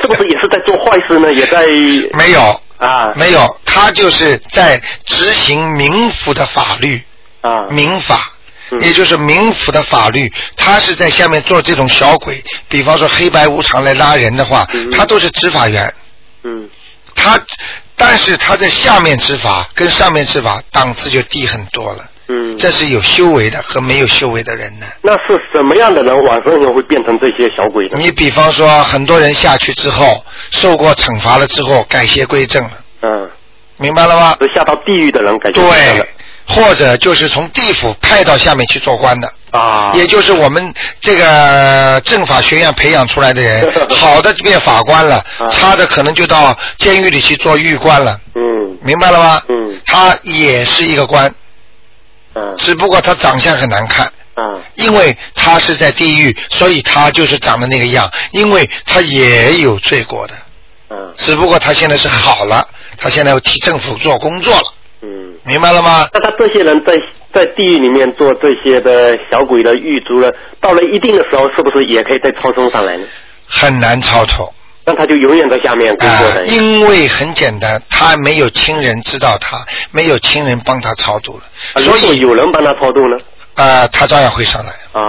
[0.00, 1.32] 是不是也是在做坏事呢？
[1.32, 1.66] 也在
[2.16, 7.02] 没有啊没有，他就是在执行冥府的法律，
[7.40, 8.32] 啊民法。
[8.70, 15.94] 嗯也就是冥府的法律，他是在下面做这种小鬼，比方说黑白无常来拉人的话，嗯他都是执法员，
[16.42, 16.68] 嗯
[17.14, 17.40] 他，
[17.94, 22.10] 但是他在下面执法跟上面执法档次就低很多了。
[22.28, 24.86] 嗯，这是有修为的和没有修为的人呢。
[25.02, 27.92] 那是什么样的人往生以后会变成这些小鬼呢？
[27.98, 32.70] 你比方说，很多人下去之后受过惩罚了之后改邪归正了，
[33.02, 33.30] 嗯，
[33.76, 34.36] 明白了吗？
[34.40, 35.96] 是下到地狱的人感觉不一样
[36.46, 39.28] 对，或者就是从地府派到下面去做官的。
[39.52, 48.18] 啊，也就是我们这个政法学院培养出来的人， 好的变法官了，差的可能就到监狱里去做狱官了。
[48.34, 48.44] 嗯
[48.82, 49.42] 明白了吗？
[49.48, 51.32] 嗯他也是一个官，
[52.36, 54.06] 嗯只不过他长相很难看。
[54.38, 58.10] 嗯因为他是在地狱，所以他就是长得那个样。
[58.32, 60.34] 因为他也有罪过的，
[60.90, 62.68] 嗯只不过他现在是好了，
[62.98, 65.34] 他现在要替政府做工作了，嗯。
[65.44, 66.08] 明白了吗？
[66.12, 66.92] 那他这些人在
[67.32, 70.30] 在地狱里面做这些的小鬼的狱卒了，
[70.60, 73.06] 到了一定的时候，是不是也可以再超生上来呢？
[73.48, 74.52] 很难超脱。
[74.86, 76.44] 那他就永远在下面工作。
[76.44, 79.58] 因为很简单，他没有亲人知道他，
[79.90, 83.16] 没有亲人帮他超度了，所以有人帮他超度呢？
[83.56, 84.72] 啊、他照样会上来。
[84.92, 85.02] 啊，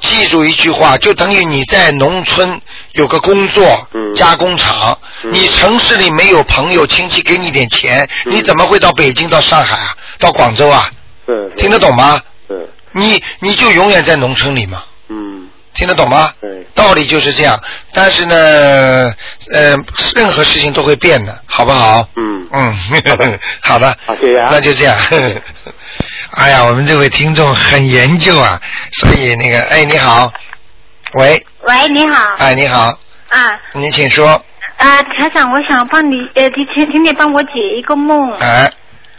[0.00, 2.58] 记住一句话，就等于你在农村
[2.92, 10.88] 有个工作，嗯加工厂，嗯你城市里没有朋友亲戚给你点钱，嗯你怎么会到北京、到上海啊、到广州啊？
[11.26, 12.18] 是听得懂吗？
[12.48, 15.45] 是，你你就永远在农村里嘛，嗯，
[15.76, 16.32] 听得懂吗？
[16.40, 17.58] 对，道理就是这样，
[17.92, 18.34] 但是呢，
[19.54, 19.76] 呃，
[20.14, 22.08] 任何事情都会变的，好不好？
[22.16, 22.74] 嗯，嗯，
[23.62, 24.48] 好的，好，谢谢啊。
[24.50, 24.96] 那就这样。
[26.36, 28.60] 哎呀，我们这位听众很研究啊，
[28.92, 30.32] 所以那个，哎，你好，
[31.14, 32.34] 喂，喂，你好。
[32.38, 32.98] 哎，你好，
[33.28, 34.28] 啊你请说，
[34.76, 38.32] 啊，台长，我想帮你，呃，请请请你帮我解一个梦。
[38.38, 38.70] 哎，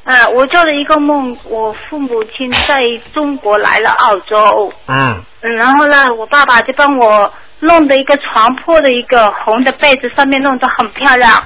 [0.03, 2.79] 啊，我做了一个梦，我父母亲在
[3.13, 11.43] 中国来了澳洲，嗯，嗯，然后呢，我爸爸就帮我弄的一个床铺的一个红的被子，上面弄得很漂亮，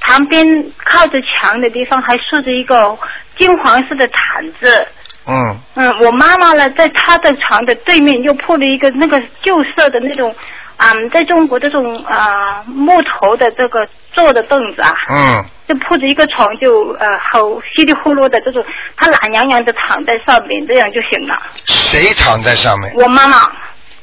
[0.00, 0.46] 旁边
[0.84, 2.96] 靠着墙的地方还竖着一个
[3.36, 4.86] 金黄色的毯子。
[5.26, 10.34] 嗯，嗯，我妈妈呢，在她的床的对面又铺了一个那个旧色的那种，
[10.76, 17.38] 嗯，在中国这种啊、木头的这个坐的凳子啊，嗯，就铺着一个床就呃好
[17.74, 18.64] 稀里呼噜的这种，
[18.96, 21.34] 他懒洋洋的躺在上面，这样就行了。
[21.66, 22.92] 谁躺在上面？
[22.96, 23.50] 我妈妈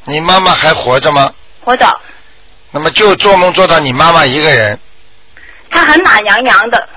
[0.06, 1.32] 你妈妈还活着吗？
[1.64, 1.86] 活着，
[2.72, 4.80] 那么就做梦做到你妈妈一个人，
[5.70, 6.88] 她很懒洋洋的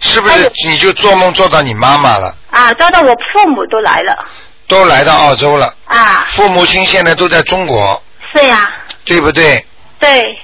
[0.00, 2.34] 是不是你就做梦做到你妈妈了？
[2.50, 4.24] 啊，做到我父母都来了
[4.66, 8.02] 都来到澳洲了，啊，父母亲现在都在中国，
[8.32, 8.70] 是呀，
[9.08, 9.64] 对不对？
[9.98, 10.38] 对。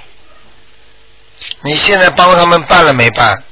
[1.61, 3.43] 你现在帮他们办了没办？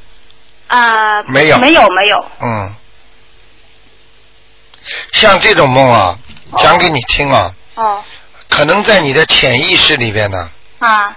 [0.67, 1.57] 啊，没有。
[1.59, 2.75] 没有没有，嗯，
[5.11, 6.17] 像这种梦啊，
[6.57, 8.03] 讲给你听啊，哦。
[8.49, 10.49] 可能在你的潜意识里边呢，
[10.79, 11.13] 啊。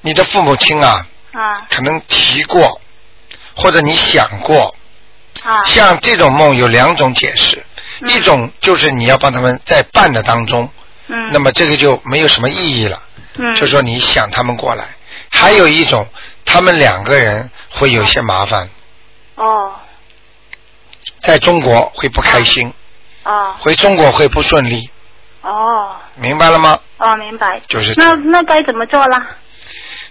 [0.00, 1.54] 你的父母亲啊，啊。
[1.70, 2.80] 可能提过，
[3.56, 4.74] 或者你想过。
[5.42, 5.64] 啊。
[5.64, 7.64] 像这种梦有两种解释，
[8.00, 8.08] 嗯。
[8.10, 10.70] 一种就是你要帮他们在办的当中，
[11.08, 13.02] 嗯，那么这个就没有什么意义了，
[13.38, 14.84] 嗯就说你想他们过来。
[15.30, 16.06] 还有一种，
[16.44, 18.68] 他们两个人会有些麻烦，
[19.34, 19.74] 哦
[21.20, 22.72] 在中国会不开心，
[23.24, 24.90] 哦回中国会不顺利，
[25.42, 26.78] 哦明白了吗？
[26.98, 27.60] 哦，明白。
[27.68, 29.36] 就是那那该怎么做啦？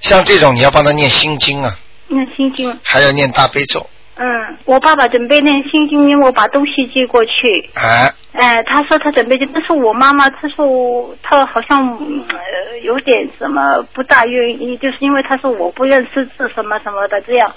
[0.01, 2.79] 像这种你要帮他念心经啊，念心经。
[2.83, 3.89] 还要念大悲咒，
[4.19, 7.69] 嗯，我爸爸准备念心经，因为我把东西寄过去。
[7.75, 17.53] 哎，哎，他说他准备去，但是我妈妈她说我她好像嗯呃有点什么不大愿意，就是因为她说我不认识字什么什么的这样。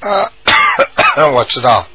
[0.00, 0.26] 啊，
[1.32, 1.86] 我知道，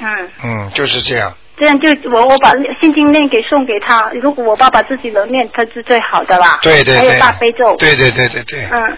[0.00, 2.50] 嗯，嗯，就是这样，这样就我我把
[2.80, 6.58] 心经念给送给他，如果我爸爸自己能念，他是最好的啦。
[6.62, 7.76] 对对对还有大悲咒。
[7.78, 8.96] 对对对对对，嗯，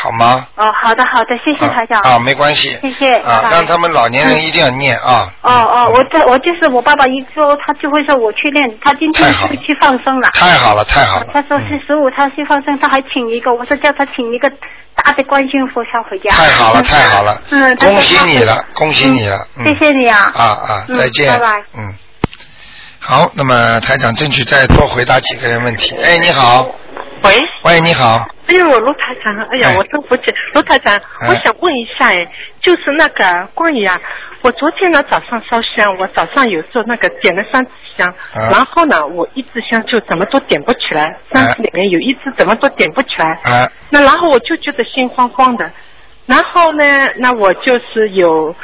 [0.00, 0.46] 好吗？
[0.54, 2.00] 哦，好的好的，谢谢台长。
[2.02, 3.14] 啊，没关系，谢谢。
[3.16, 10.30] 啊，让他们老年人一定要念啊，哦哦，我这我就是我爸爸一说，他就会说我去练，他今天太好就去放生了。
[10.30, 14.48] 太好了太好了，他说是十五，他去放生，他还请一个，我说叫他请一个
[14.94, 16.30] 大的观音佛像回家。
[16.30, 20.30] 太好了太好了，嗯，恭喜你了，恭喜你了，嗯谢谢你啊。
[20.34, 21.94] 啊啊，嗯再见，拜拜嗯，
[23.00, 25.96] 好，那么台长争取再多回答几个人问题。
[25.96, 26.68] 哎，你好，
[27.22, 29.76] 喂，喂，你好，哎呦，卢台长，哎呀，哎。
[29.76, 31.28] 我真不记，卢台长，哎。
[31.28, 32.26] 我想问一下，哎，
[32.60, 34.00] 就是那个关于啊，
[34.42, 38.48] 我昨天呢早上烧香，我早上有做那个点了三支香，啊。
[38.50, 45.70] 然后呢，我一支香就怎么都点不起来，三支里面有一支怎么都点不起来，啊那然后我就觉得心慌慌的，
[46.26, 46.84] 然后呢，
[47.16, 48.54] 那我就是有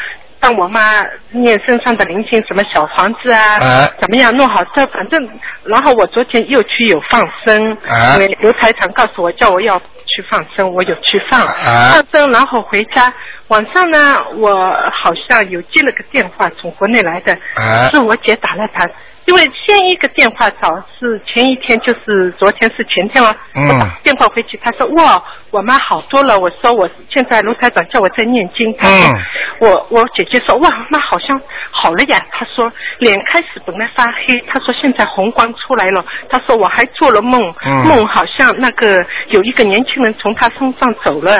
[0.44, 3.88] 帮我妈念身上的灵性，什么小房子啊，啊。
[3.98, 5.26] 怎么样弄好这，反正，
[5.64, 8.12] 然后我昨天又去有放生，啊。
[8.12, 9.80] 因为刘台长告诉我叫我要
[10.14, 13.12] 去放生，我有去放，啊放生，然后回家，
[13.48, 14.54] 晚上呢，我
[14.92, 18.88] 好像有接了个电话，从国内来的，啊是我姐打了他。
[19.26, 20.68] 因为先一个电话找
[21.00, 23.34] 是前一天，就是昨天是前天了。
[23.54, 26.38] 嗯我打电话回去，他说哇，我妈好多了。
[26.38, 29.22] 我说我现在卢台长叫我在念经，他说、嗯
[29.60, 31.40] 我我姐姐说哇，妈好像
[31.70, 32.20] 好了呀。
[32.32, 36.04] 她说脸开始本来发黑，她说现在红光出来了。
[36.28, 41.32] 她说我还做了梦，嗯梦好像那个有一个年轻人从他身上走了。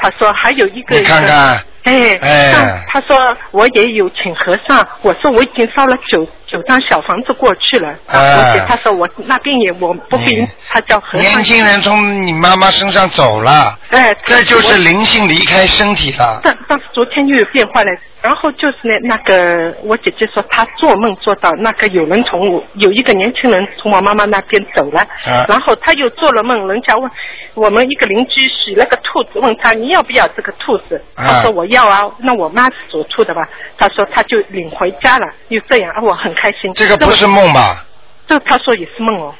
[0.00, 3.16] 他说还有一个你看看哎，哎那她说
[3.50, 7.94] 我也有请和尚，我说我已经烧了九九张小房子过去了。
[8.08, 11.20] 哎我姐她说我那边也我不给你她叫和尚。
[11.20, 16.40] 年轻人从你妈妈身上走了，哎，这就是灵性离开身体了。
[16.42, 17.90] 但但是昨天又有变化了，
[18.20, 27.10] 然后就是呢，那个我姐姐说她做梦做到那个有人从我有一个年轻人从我妈妈那边走了，啊然后她又做了梦，人家问
[27.54, 36.72] 我们一个邻居许了个兔子，问他你要不要这个兔子，啊她说我要啊，那我妈是属兔的吧，她说她就领回家了，又这样，啊我很开心。
[36.74, 37.84] 这个不是梦吧？
[38.26, 39.34] 这她说也是梦哦。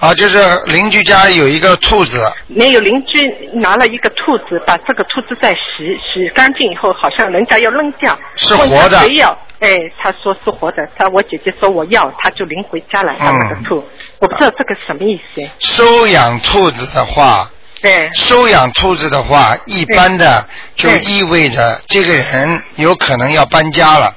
[0.00, 5.60] 啊，就是邻居家有一个兔子，没有邻居拿了一个兔子，把这个兔子再洗
[6.02, 9.38] 洗干净以后，好像人家要扔掉，是活的谁要？
[9.60, 13.82] 哎，他说是活的，他我姐姐说我要，他就领回家了，他那个兔，
[14.18, 15.48] 我不知道这个什么意思。
[15.60, 17.48] 收养兔子的话，
[17.80, 24.14] 对，收养兔子的话，一般的就意味着这个人有可能要搬家了，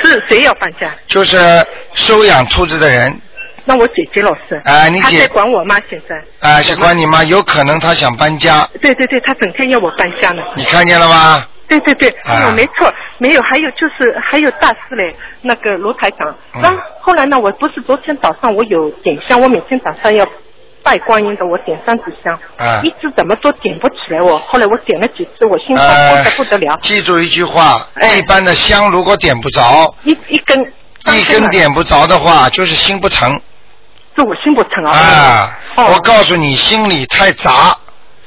[0.00, 0.94] 是谁要搬家？
[1.08, 3.20] 就是收养兔子的人，
[3.68, 6.16] 那我姐姐老师，哎你姐她在管我吗现在。
[6.40, 10.42] 啊，是管你吗，有可能他想搬家，对对对，她整天要我搬家呢。
[10.56, 11.46] 你看见了吗？
[11.68, 16.34] 对对对，啊哎呦，没错，没有，还有就是还有大事嘞，那个卢台长。
[16.54, 20.24] 嗯、后来呢，我不是昨天早上我有点香，我每天早上要
[20.82, 24.38] 拜观音的，我点三支香，啊一直怎么都点不起来我。
[24.38, 30.58] 后来我点了几次，我心慌呃慌的不得了，记住一句话，哎一般的香如果点不着，一一根
[31.14, 33.38] 一根点不着的话，就是心不诚
[34.18, 34.92] 是我心不诚啊。
[34.92, 35.58] 啊。
[35.76, 37.76] 哦我告诉你，心里太杂，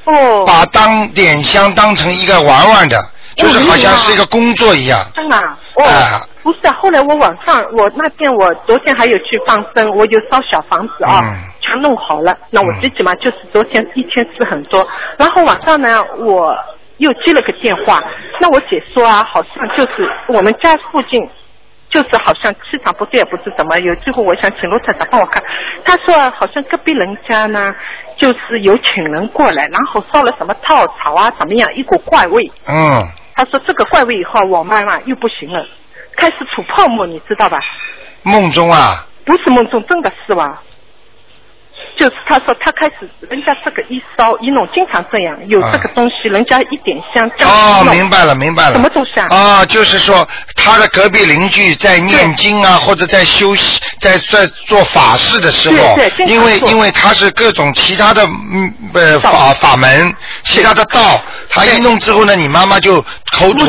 [0.05, 2.97] 哦，把当点香当成一个玩玩的，
[3.35, 5.05] 就是好像是一个工作一样。
[5.13, 5.83] 真的啊哦。
[5.83, 12.35] 啊不是啊，后来我晚上我那天我昨天还有去放生，我有烧小房子啊，嗯全弄好了。
[12.49, 14.87] 那我最起码，就是昨天一天吃很多，
[15.17, 16.55] 然后晚上呢，我
[16.97, 18.03] 又接了个电话，
[18.39, 21.19] 那我姐说啊，好像就是我们家附近。
[21.91, 23.77] 就是好像气场不对，也不是怎么。
[23.79, 25.43] 有机会我想请罗太长帮我看。
[25.83, 27.71] 他说啊好像隔壁人家呢，
[28.17, 32.41] 就是有请人过来，然后烧了什么稻草啊，怎么样，一股怪味。
[32.67, 35.65] 嗯，他说这个怪味以后，我妈妈又不行了，
[36.15, 37.59] 开始吐泡沫，你知道吧？
[38.23, 40.61] 梦中啊，不是梦中，真的是吧？
[41.97, 48.73] 就是他说他开始，人家这个一烧一弄，经常这样，有这个东西，人家一点香，哦，明白了，明白了。
[48.73, 49.27] 什么东西啊？
[49.29, 60.13] 啊，就是说他的隔壁邻居在念经啊，或者在休息，在在做法事的时候，对对因为因为他是各种其他的嗯呃法法门，
[60.43, 63.67] 其他的道，他一弄之后呢，你妈妈就口吐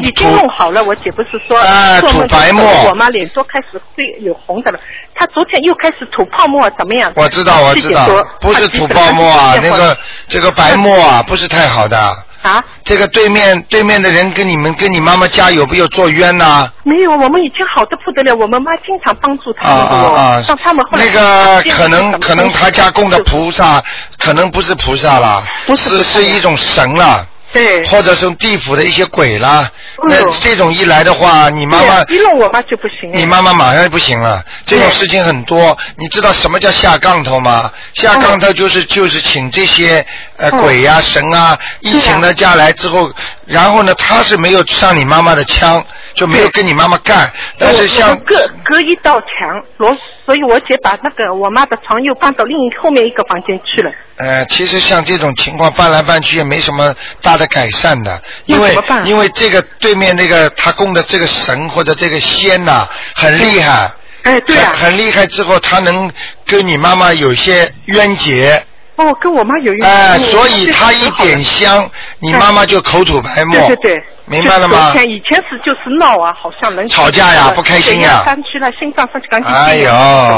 [0.00, 0.82] 已经弄好了。
[0.84, 1.60] 我姐不是说
[2.08, 4.78] 吐白沫我妈脸都开始会有红的了。
[5.14, 7.12] 她昨天又开始吐泡沫，怎么样？
[7.14, 8.06] 我知道，我知道
[8.40, 9.96] 不是土泡沫啊，那个
[10.28, 11.98] 这个白沫啊，不是太好的。
[12.42, 12.58] 啊？
[12.84, 18.34] 这个对面对面的人跟你们跟你妈妈家有没有做冤呐、没有，我们已经好的不得了。
[18.34, 20.44] 我们妈经常帮助他啊们的哦，啊啊！
[20.48, 23.82] 让他们后来那个可能可能他家供的菩萨，
[24.18, 25.42] 可能不是菩萨啦，
[25.76, 27.26] 是是一种神啦。
[27.52, 29.70] 对，或者是地府的一些鬼啦，
[30.08, 33.10] 那这种一来的话，你妈妈对一弄我妈就不行。
[33.12, 35.76] 你妈妈马上就不行了，这种事情很多。
[35.96, 37.72] 你知道什么叫下杠头吗？
[37.94, 40.06] 下杠头就是就是请这些
[40.40, 43.12] 呃哦鬼呀、神啊一请了家来之后，
[43.44, 45.84] 然后呢他是没有上你妈妈的枪，
[46.14, 47.30] 就没有跟你妈妈干。
[47.58, 48.34] 但是像隔
[48.64, 53.90] 隔一道墙，罗，所以我姐把那个我妈的床又搬到另一后面一个房间去了。
[54.16, 63.90] 呃，其实像这种情况搬来搬去也没什么大的改善的，因为因为这个对面那个他供的这个神或者这个仙呐、很厉害。
[64.22, 66.10] 哎，对啊很很厉害之后，他能
[66.46, 68.64] 跟你妈妈有些冤结。
[69.00, 71.88] 哦，跟我妈有一哎、结所以他一点香，
[72.18, 73.66] 你妈妈就口吐白沫。
[73.66, 79.90] 对对对，明白了吗就是昨天以前是就是闹啊，好像人吵架呀不开心呀山区了，心脏上去，赶紧哎呦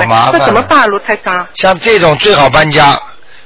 [0.08, 1.46] 麻烦这怎么办，卢台长？
[1.54, 2.98] 像这种最好搬家。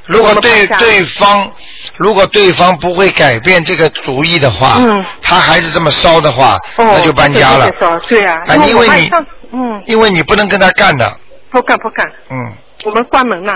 [0.04, 1.50] 如果对对方，
[1.96, 7.68] 如果对方不会改变这个主意的话，嗯他还是这么烧的话，哦，那就搬家了
[8.06, 8.24] 对。
[8.24, 9.10] 啊，啊因为你
[9.52, 11.10] 嗯因为你不能跟他干的，
[11.50, 12.52] 不干不干，嗯，
[12.84, 13.52] 我们关门了。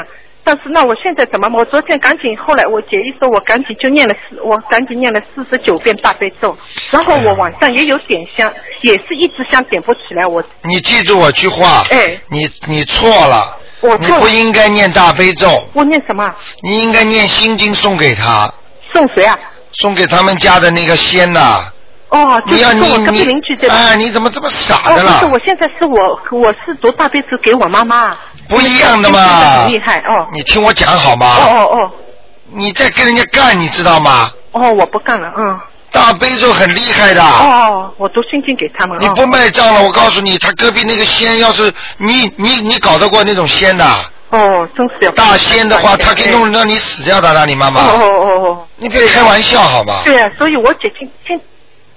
[0.50, 1.48] 但是那我现在怎么？
[1.56, 6.58] 我昨天赶紧，后来我姐一说，我赶紧就念了四，我赶紧念了四十九遍大悲咒，
[6.90, 16.28] 然后我晚上也有点香，也是一直香点不起来，我你记住我句话，哎你你错了，你我错了不应该念大悲咒，我念什么？
[16.64, 18.52] 你应该念心经送给他，
[18.92, 19.38] 送谁啊？
[19.74, 21.62] 送给他们家的那个仙呐、
[22.08, 23.76] 哦，就你要你是跟我隔壁你邻居对吧？
[23.76, 28.18] 哎，你怎么这么傻哦，的不是，我现在是我我是读大悲咒给我妈妈。
[28.50, 30.28] 不一样的嘛很厉害哦。
[30.32, 31.26] 你听我讲好吗？
[31.38, 31.90] 哦哦哦
[32.52, 34.30] 你在跟人家干，你知道吗？
[34.52, 35.58] 哦，我不干了，嗯。
[35.92, 37.20] 大悲咒很厉害的。
[37.22, 38.96] 哦哦，我读心经给他们。
[38.96, 43.84] 哦你不卖账了，我告诉你，他隔壁那个仙，要是你你你搞得过那种仙的，
[44.30, 47.80] 哦，真是要大仙的话，他可以弄让你死掉的，让你妈妈。
[47.82, 48.66] 哦哦哦哦。
[48.76, 50.02] 你别开玩笑好吗？
[50.04, 51.40] 对啊，所以我姐今天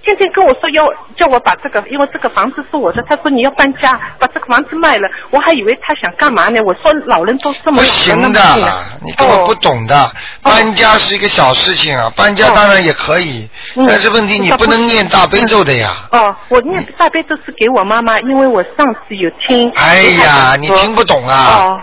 [0.03, 0.85] 天天跟我说要
[1.17, 6.59] 叫我把这个，因为这个房子是我的，他说你要搬家，把这个房子卖了，我还以为他想干嘛呢？
[6.65, 10.11] 我说老人都这么不老了行的你根本不懂的。
[10.41, 15.89] 搬家是一个小事情啊，搬家当然也可以，嗯但是问题你不能念大悲咒的呀。
[16.11, 19.71] 哦，我念大悲咒是给我妈妈，因为我上次有听。
[19.75, 21.55] 哎呀，你听不懂啊。
[21.57, 21.81] 哦。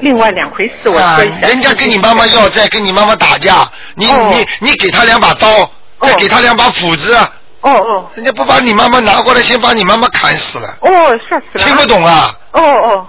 [0.00, 1.48] 另外两回事，我啊说一下。
[1.48, 5.70] 人家跟你妈妈要债，跟你妈妈打架，你哦你你给他两把刀，
[6.02, 7.14] 再给他两把斧子，
[7.60, 10.68] 哦哦人家不把你妈妈拿过来，先把你妈妈砍死了。
[10.80, 10.88] 哦，
[11.30, 11.64] 吓死了。
[11.64, 12.30] 听不懂啊？
[12.52, 13.06] 哦哦，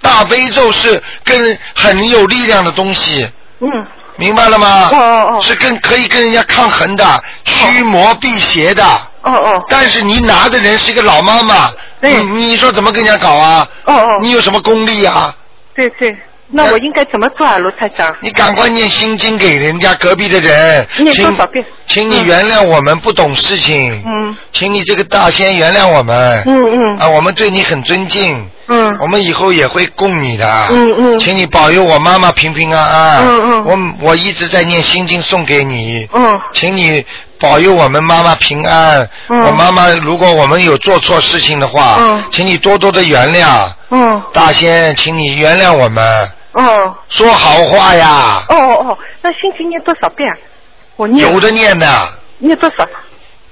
[0.00, 3.28] 大悲咒是跟很有力量的东西，
[3.60, 3.68] 嗯。
[4.16, 4.90] 明白了吗？
[4.92, 5.40] 哦哦哦。
[5.40, 7.04] 是跟可以跟人家抗衡的，
[7.44, 8.84] 驱魔辟邪的。
[9.22, 9.64] 哦哦。
[9.68, 13.66] 但是你拿的人是一个老妈妈，你你说怎么跟人家搞啊？
[13.86, 14.18] 哦哦。
[14.22, 15.34] 你有什么功力啊？
[15.74, 16.16] 对对，
[16.56, 18.14] 那我应该怎么做啊，罗太长？
[18.20, 21.64] 你赶快念心经给人家隔壁的人，念请多少遍？
[21.86, 24.36] 请你原谅我们不懂事情，嗯。
[24.52, 26.98] 请你这个大仙原谅我们，嗯嗯。
[27.00, 28.96] 啊，我们对你很尊敬，嗯。
[29.00, 31.18] 我们以后也会供你的，嗯嗯。
[31.18, 33.64] 请你保佑我妈妈平平安安，嗯嗯。
[34.00, 36.40] 我我一直在念心经送给你，嗯。
[36.52, 37.04] 请你
[37.40, 39.42] 保佑我们妈妈平安，嗯。
[39.42, 50.36] 我妈妈如果我们有做错事情的话，嗯请你多多的原谅，嗯大仙，请你原谅我们，哦说好话呀，哦哦哦，那心经念多少遍啊？
[50.96, 51.86] 我念有的念的，
[52.38, 52.86] 念多少？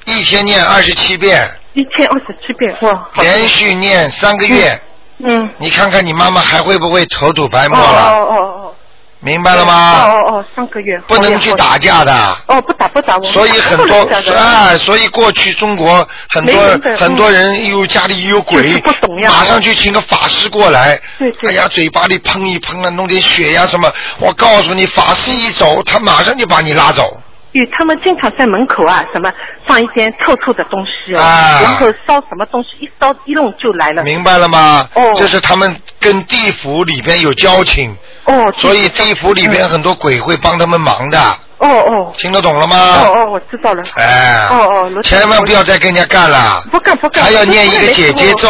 [0.04, 3.08] 一天念二十七遍，一天二十七遍哇！
[3.16, 4.80] 连续念三个月，
[5.18, 5.48] 嗯。
[5.58, 8.24] 你看看你妈妈还会不会口吐白沫了哦了？
[8.24, 8.74] 哦哦
[9.22, 9.64] 明白了哦。
[9.64, 10.04] 吗？
[10.04, 10.98] 哦哦哦，上个月。
[11.06, 12.12] 不能去打架的。
[12.48, 14.02] 哦，不打不打，我所以很多
[14.34, 16.54] 啊，所以过去中国很多
[16.98, 27.20] 很多人又家里有鬼，不懂呀马上去请个法师过来，对对哎呀，嘴巴里喷一喷啊，弄点血呀什么，我告诉你，法师一走，他马上就把你拉走。
[27.52, 29.30] 因为他们经常在门口啊，什么
[29.66, 34.02] 放一些臭臭的东西哦，啊然后烧什么东西，一烧一弄就来了。
[34.02, 34.88] 明白了吗？
[34.94, 37.94] 哦这是他们跟地府里边有交情，
[38.24, 41.18] 哦，所以地府里边很多鬼会帮他们忙的，
[41.58, 42.12] 哦哦。
[42.16, 42.76] 听得懂了吗？
[43.02, 43.82] 哦哦，我知道了。
[43.96, 47.24] 哎，哦哦，千万不要再跟人家干了，不干不干。
[47.24, 48.48] 还要念一个姐姐咒，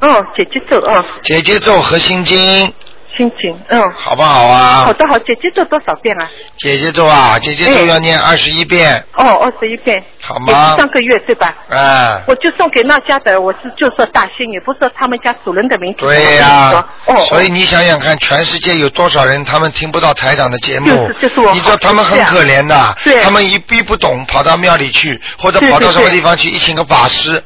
[0.00, 2.72] 哦，姐姐咒啊，姐姐咒和心经，
[3.16, 3.80] 心情嗯。
[3.92, 4.84] 好不好啊？
[4.84, 6.28] 好的好，姐姐做多少遍啊？
[6.56, 10.02] 姐姐做啊，姐姐做要念二十一遍，哦，二十一遍。
[10.20, 11.54] 好吗上个月对吧？
[11.68, 16.00] 哎，我就送给那家的，我是就说大仙，也不说他们家主人的名字。
[16.00, 21.08] 对呀、哦，所以你想想看，全世界有多少人他们听不到台长的节目？
[21.08, 27.44] 就是就是我你知道他们很可怜的，对他们一逼不懂，跑到庙里去，或者跑到什么地方去，一请个法师，对对对，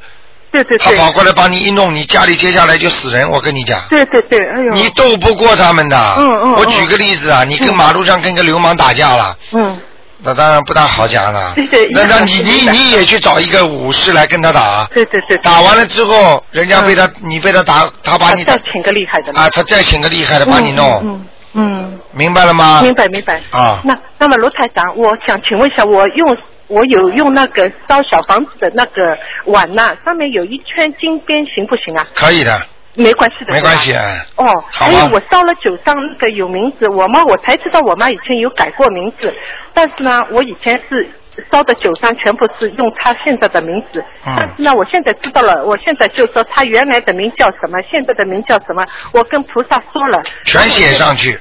[0.79, 3.81] 他跑过来帮你一弄，你家里接下来就死人，我跟你讲。
[3.91, 5.97] 对对对，哎呦，你斗不过他们的。
[6.17, 9.79] 嗯嗯嗯我举个例子啊，你跟马路上跟个流氓打架了，嗯，
[10.19, 11.53] 那当然不大好讲了。
[11.55, 14.85] 对对那那你你你也去找一个武士来跟他打。
[14.93, 22.81] 对对对，打完了之后，人家被他你被他打，他把你打再请个厉害的啊，他再请个厉害的帮你弄，嗯嗯，明白了吗？
[22.83, 23.41] 明白明白。
[23.51, 26.37] 啊，那那么罗台长，我想请问一下，我用
[26.69, 32.07] 我有用那个烧小房子的那个碗呐、上面有一圈金边，行不行啊？
[32.15, 32.53] 可以的，
[32.95, 33.93] 没关系的，没关系。
[33.95, 34.27] 啊哎。
[34.37, 39.35] 哦，好吧还有我烧了九张那个有名字，我妈我才知道我妈以前有改过名字，
[39.73, 41.11] 但是呢，我以前是
[41.51, 44.35] 烧的九张全部是用她现在的名字，嗯。
[44.37, 51.33] 但是呢，我现在知道了，我现在就说她原来的名叫什么，现在的名叫什么，我跟菩萨说了，全写上去，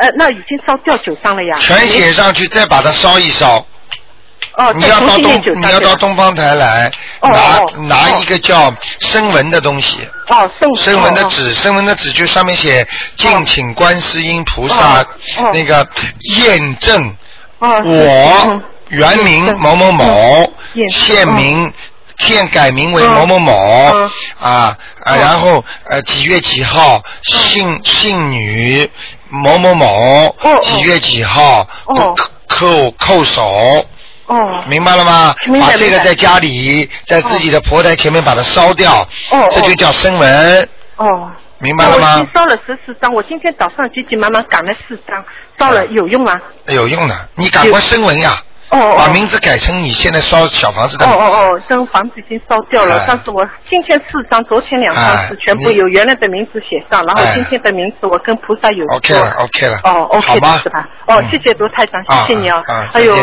[0.00, 3.64] 呃，那已经烧掉九张了呀，全写上去，再把它烧一烧。
[4.56, 6.90] 哦，你要到东，你要到东方台来
[7.20, 9.98] 哦拿哦拿一个叫声纹的东西。
[10.28, 12.86] 哦，圣声纹的哦纸，声纹的纸就上面写
[13.16, 15.04] 敬请观世音菩萨
[15.52, 15.86] 那个
[16.38, 17.16] 验证
[17.58, 20.52] 哦，我嗯原名某某某
[20.88, 21.72] 现名
[22.18, 23.52] 现改名为嗯某某某
[23.92, 28.88] 嗯啊然后呃几月几号姓姓女
[29.30, 32.14] 某某某几月几号哦。
[32.14, 32.14] 扣
[32.46, 33.84] 扣扣手。
[34.26, 35.34] 哦明白了吗？
[35.46, 41.30] 明白把这个在家里，在自己的佛台前面把它烧掉，哦这就叫声文，哦。
[41.58, 42.32] 明白了吗我已经？
[42.34, 45.24] 烧了十四张，我今天早上急急忙忙赶了四张，
[45.58, 46.38] 烧了有用吗？
[46.66, 48.42] 有用的，你赶快声文呀！
[48.98, 51.10] 把名字改成你现在烧小房子的哦。
[51.10, 59.78] 哦哦，这房子已经烧掉了，哎但是我今天四张，昨天两张哎是全部你有原来的名字写上，然后哎今天的名字我跟菩萨有 OK 了，OK 了。
[59.84, 60.88] 哦，OK 是吧？
[61.06, 63.14] 哦，谢谢卢太长，谢谢你哦啊还有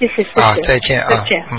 [0.00, 1.44] 谢谢谢谢，啊，再见啊，再见。
[1.52, 1.58] 嗯。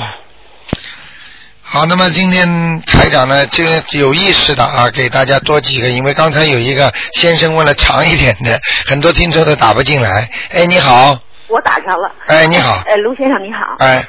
[1.61, 3.63] 好，那么今天台长呢，就
[3.99, 10.27] 有意识的啊，给大家多几个，因为刚才有一个先生问了长一点的，很多听众都打不进来。
[10.51, 11.17] 哎，你好，
[11.47, 12.11] 我打着了。
[12.25, 13.75] 哎，你好，哎，卢先生你好。
[13.77, 14.03] 哎，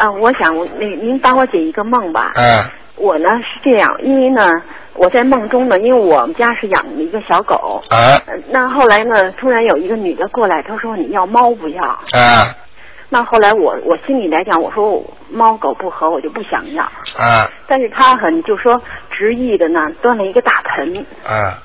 [0.00, 2.32] 呃，我想您您帮我解一个梦吧。
[2.34, 2.64] 嗯，
[2.96, 4.42] 我呢是这样，因为呢
[4.94, 7.80] 我在梦中呢，因为我们家是养了一个小狗。
[7.90, 12.00] 啊，呃那后来呢，突然有一个女的过来，她说你要猫不要？
[12.12, 12.46] 哎，
[13.08, 16.82] 那后来我我心里来讲，我说猫狗不合，我就不想要。
[16.84, 21.62] 啊，但是他很就说执意的呢，端了一个大盆，啊，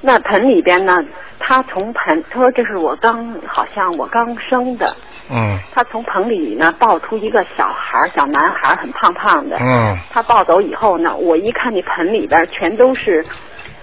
[0.00, 1.04] 那盆里边呢，
[1.38, 4.86] 他从盆，他说这是我刚好像我刚生的，
[5.30, 9.58] 嗯他从盆里呢抱出一个小孩儿，小男孩儿，很胖胖的。
[9.60, 13.24] 嗯他抱走以后呢，我一看那盆里边全都是，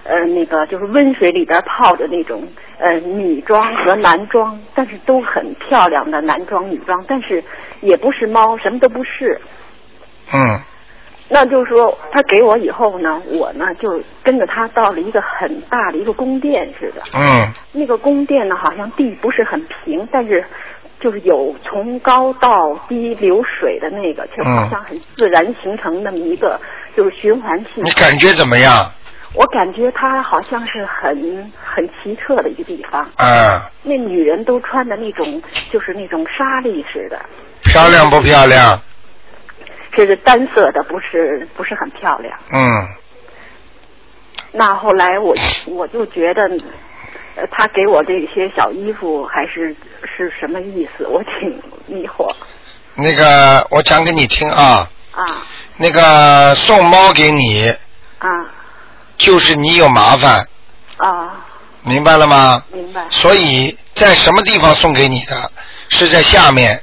[0.06, 2.47] 呃，那个就是温水里边泡的那种
[2.80, 7.43] 呃女装和男装，但是都很漂亮的男装女装，但是
[7.82, 9.41] 也不是猫，什么都不是。
[10.34, 10.62] 嗯
[11.28, 17.01] 那就是说，他给我以后呢，我呢就跟着他到了一个很大的一个宫殿似的。
[17.14, 20.45] 嗯那个宫殿呢，好像地不是很平，但是
[20.99, 26.60] 就是有从高到低流水的那个，就好像很自然形成那么一个
[26.95, 27.84] 就是循环系统。
[27.86, 28.72] 你感觉怎么样？
[29.36, 33.01] 我感觉它好像是很很奇特的一个地方。
[33.17, 37.19] 啊，那女人都穿的那种就是那种纱丽似的，
[37.63, 38.79] 漂亮不漂亮？
[39.91, 42.38] 这是单色的，不是不是很漂亮。
[42.51, 42.88] 嗯，
[44.51, 45.33] 那后来我
[45.67, 46.49] 我就觉得，
[47.36, 49.75] 呃，他给我这些小衣服还是
[50.17, 51.07] 是什么意思？
[51.07, 52.29] 我挺迷惑
[52.95, 55.23] 那个我讲给你听啊，啊
[55.77, 57.69] 那个送猫给你，
[58.19, 58.29] 啊
[59.18, 60.47] 就是你有麻烦，
[60.97, 61.45] 啊！
[61.82, 62.63] 明白了吗？
[62.72, 65.51] 明白所以在什么地方送给你的？
[65.89, 66.82] 是在下面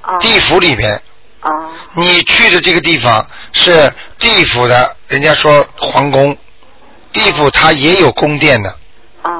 [0.00, 0.94] 啊地府里边。
[1.40, 1.50] 啊
[1.94, 6.36] 你去的这个地方是地府的，人家说皇宫，
[7.12, 8.70] 地府它也有宫殿的，
[9.22, 9.30] 啊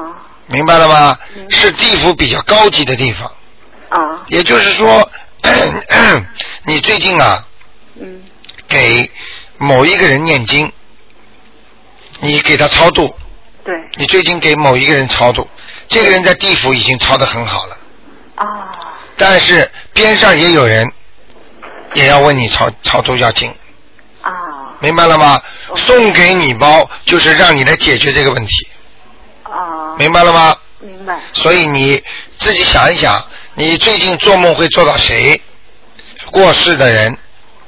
[0.47, 1.17] 明白了吗？
[1.49, 3.31] 是地府比较高级的地方。
[3.89, 5.09] 啊也就是说，
[6.65, 7.47] 你最近啊，
[7.95, 8.21] 嗯
[8.67, 9.09] 给
[9.57, 10.71] 某一个人念经，
[12.23, 13.13] 你给他超度，
[13.65, 13.75] 对。
[13.95, 15.47] 你最近给某一个人超度，
[15.89, 17.77] 这个人在地府已经超得很好了，
[18.35, 18.45] 啊。
[19.17, 20.89] 但是边上也有人
[21.93, 23.53] 也要问你超超度要经，
[24.21, 24.31] 啊。
[24.79, 25.41] 明白了吗？
[25.75, 28.67] 送给你包就是让你来解决这个问题，
[29.43, 29.95] 啊！
[29.97, 30.55] 明白了吗？
[30.79, 31.17] 明白。
[31.33, 32.03] 所以你
[32.37, 33.21] 自己想一想，
[33.55, 35.41] 你最近做梦会做到谁？
[36.31, 37.17] 过世的人？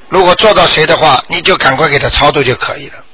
[0.10, 3.05] 如果做到谁的话，你就赶快给他超度就可以了，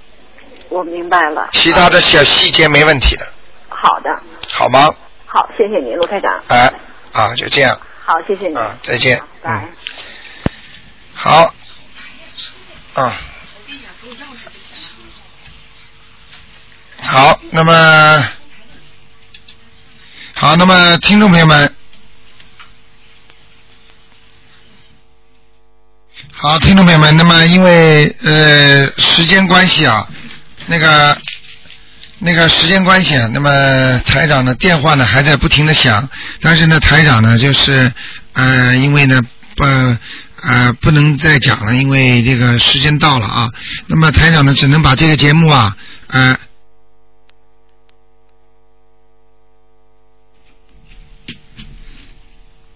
[0.71, 1.49] 我明白了。
[1.51, 3.27] 其他的小细节没问题的，
[3.69, 4.09] 好的，
[4.49, 4.89] 好吗？
[5.25, 6.41] 好，谢谢你，卢台长。
[6.47, 6.71] 哎，
[7.11, 8.55] 啊，就这样，好，谢谢你。
[8.57, 9.21] 啊，再见。
[9.43, 9.51] 拜。
[9.51, 9.69] 嗯
[11.13, 11.53] 好，
[12.95, 13.15] 啊，
[17.03, 18.27] 好，那么，
[20.33, 21.75] 好，那么听众朋友们，
[26.33, 30.07] 好，听众朋友们，那么因为呃时间关系啊，
[30.67, 31.17] 那个
[32.19, 36.09] 那个时间关系，那么台长的电话呢还在不停的响，
[36.41, 37.91] 但是呢台长呢就是
[38.33, 39.21] 呃因为呢
[39.57, 39.99] 呃
[40.43, 43.49] 呃不能再讲了，因为这个时间到了啊，
[43.87, 45.75] 那么台长呢只能把这个节目啊
[46.07, 46.37] 呃。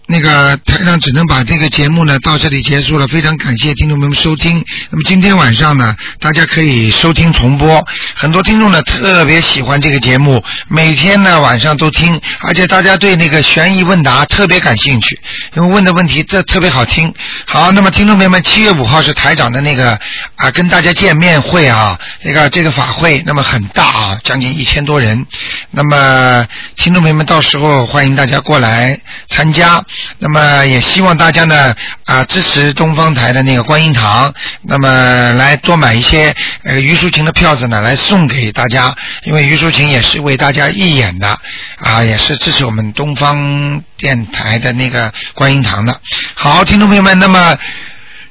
[0.08, 4.64] 那个台长只能把这个节目呢到这里结束了，非常感谢听众朋友们收听。
[4.90, 7.84] 那么今天晚上呢，大家可以收听重播。
[8.14, 15.18] 很多听众呢特别喜欢这个节目，每天呢晚上都听，而且大家对那个悬疑问答特别感兴趣，
[15.56, 17.12] 因为问的问题这特别好听。
[17.44, 19.98] 好，那么听众朋友们，七月五号是台长的那个
[20.36, 25.26] 啊跟大家见面会啊，这个这个法会，那么很大啊，将近一千多人。
[25.72, 26.46] 那么
[26.76, 29.84] 听众朋友们，到时候欢迎大家过来参加。
[30.18, 31.74] 那么也希望大家呢
[32.04, 34.32] 啊支持东方台的那个观音堂，
[34.62, 38.94] 那么来多买一些呃于淑琴的票子呢，来送给大家，
[39.24, 41.38] 因为于淑琴也是为大家义演的
[41.78, 46.00] 啊，也是支持我们东方电台的那个观音堂的。
[46.34, 47.58] 好，听众朋友们，那么。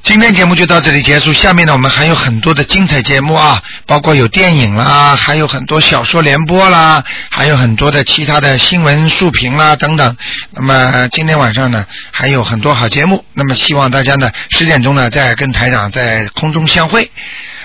[0.05, 10.15] 今天节目就到这里结束，下面呢我们还有很多的精彩节目啊，包括有电影啦，还有很多小说联播啦，还有很多的其他的新闻述评啦等等。
[10.51, 17.09] 那么今天晚上呢还有很多好节目，那么希望大家呢十点钟呢再跟台长在空中相会。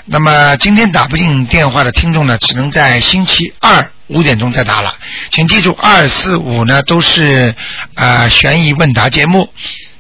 [0.07, 4.95] 那么今天打不进电话的听众呢，只能在星期二五点钟再打了。
[5.31, 7.55] 请记住，二四五呢都是
[7.95, 9.53] 啊、呃悬疑问答节目。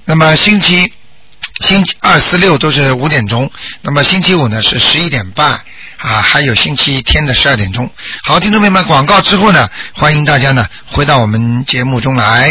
[0.06, 0.90] 那么星期
[1.60, 3.50] 星期二、四、六都是五点钟，
[3.82, 5.52] 那么星期五呢是十一点半
[5.98, 7.90] 啊，还有星期天的十二点钟。
[8.24, 12.48] 好，听众朋友们，广告之后呢，欢迎大家呢回到我们节目中来。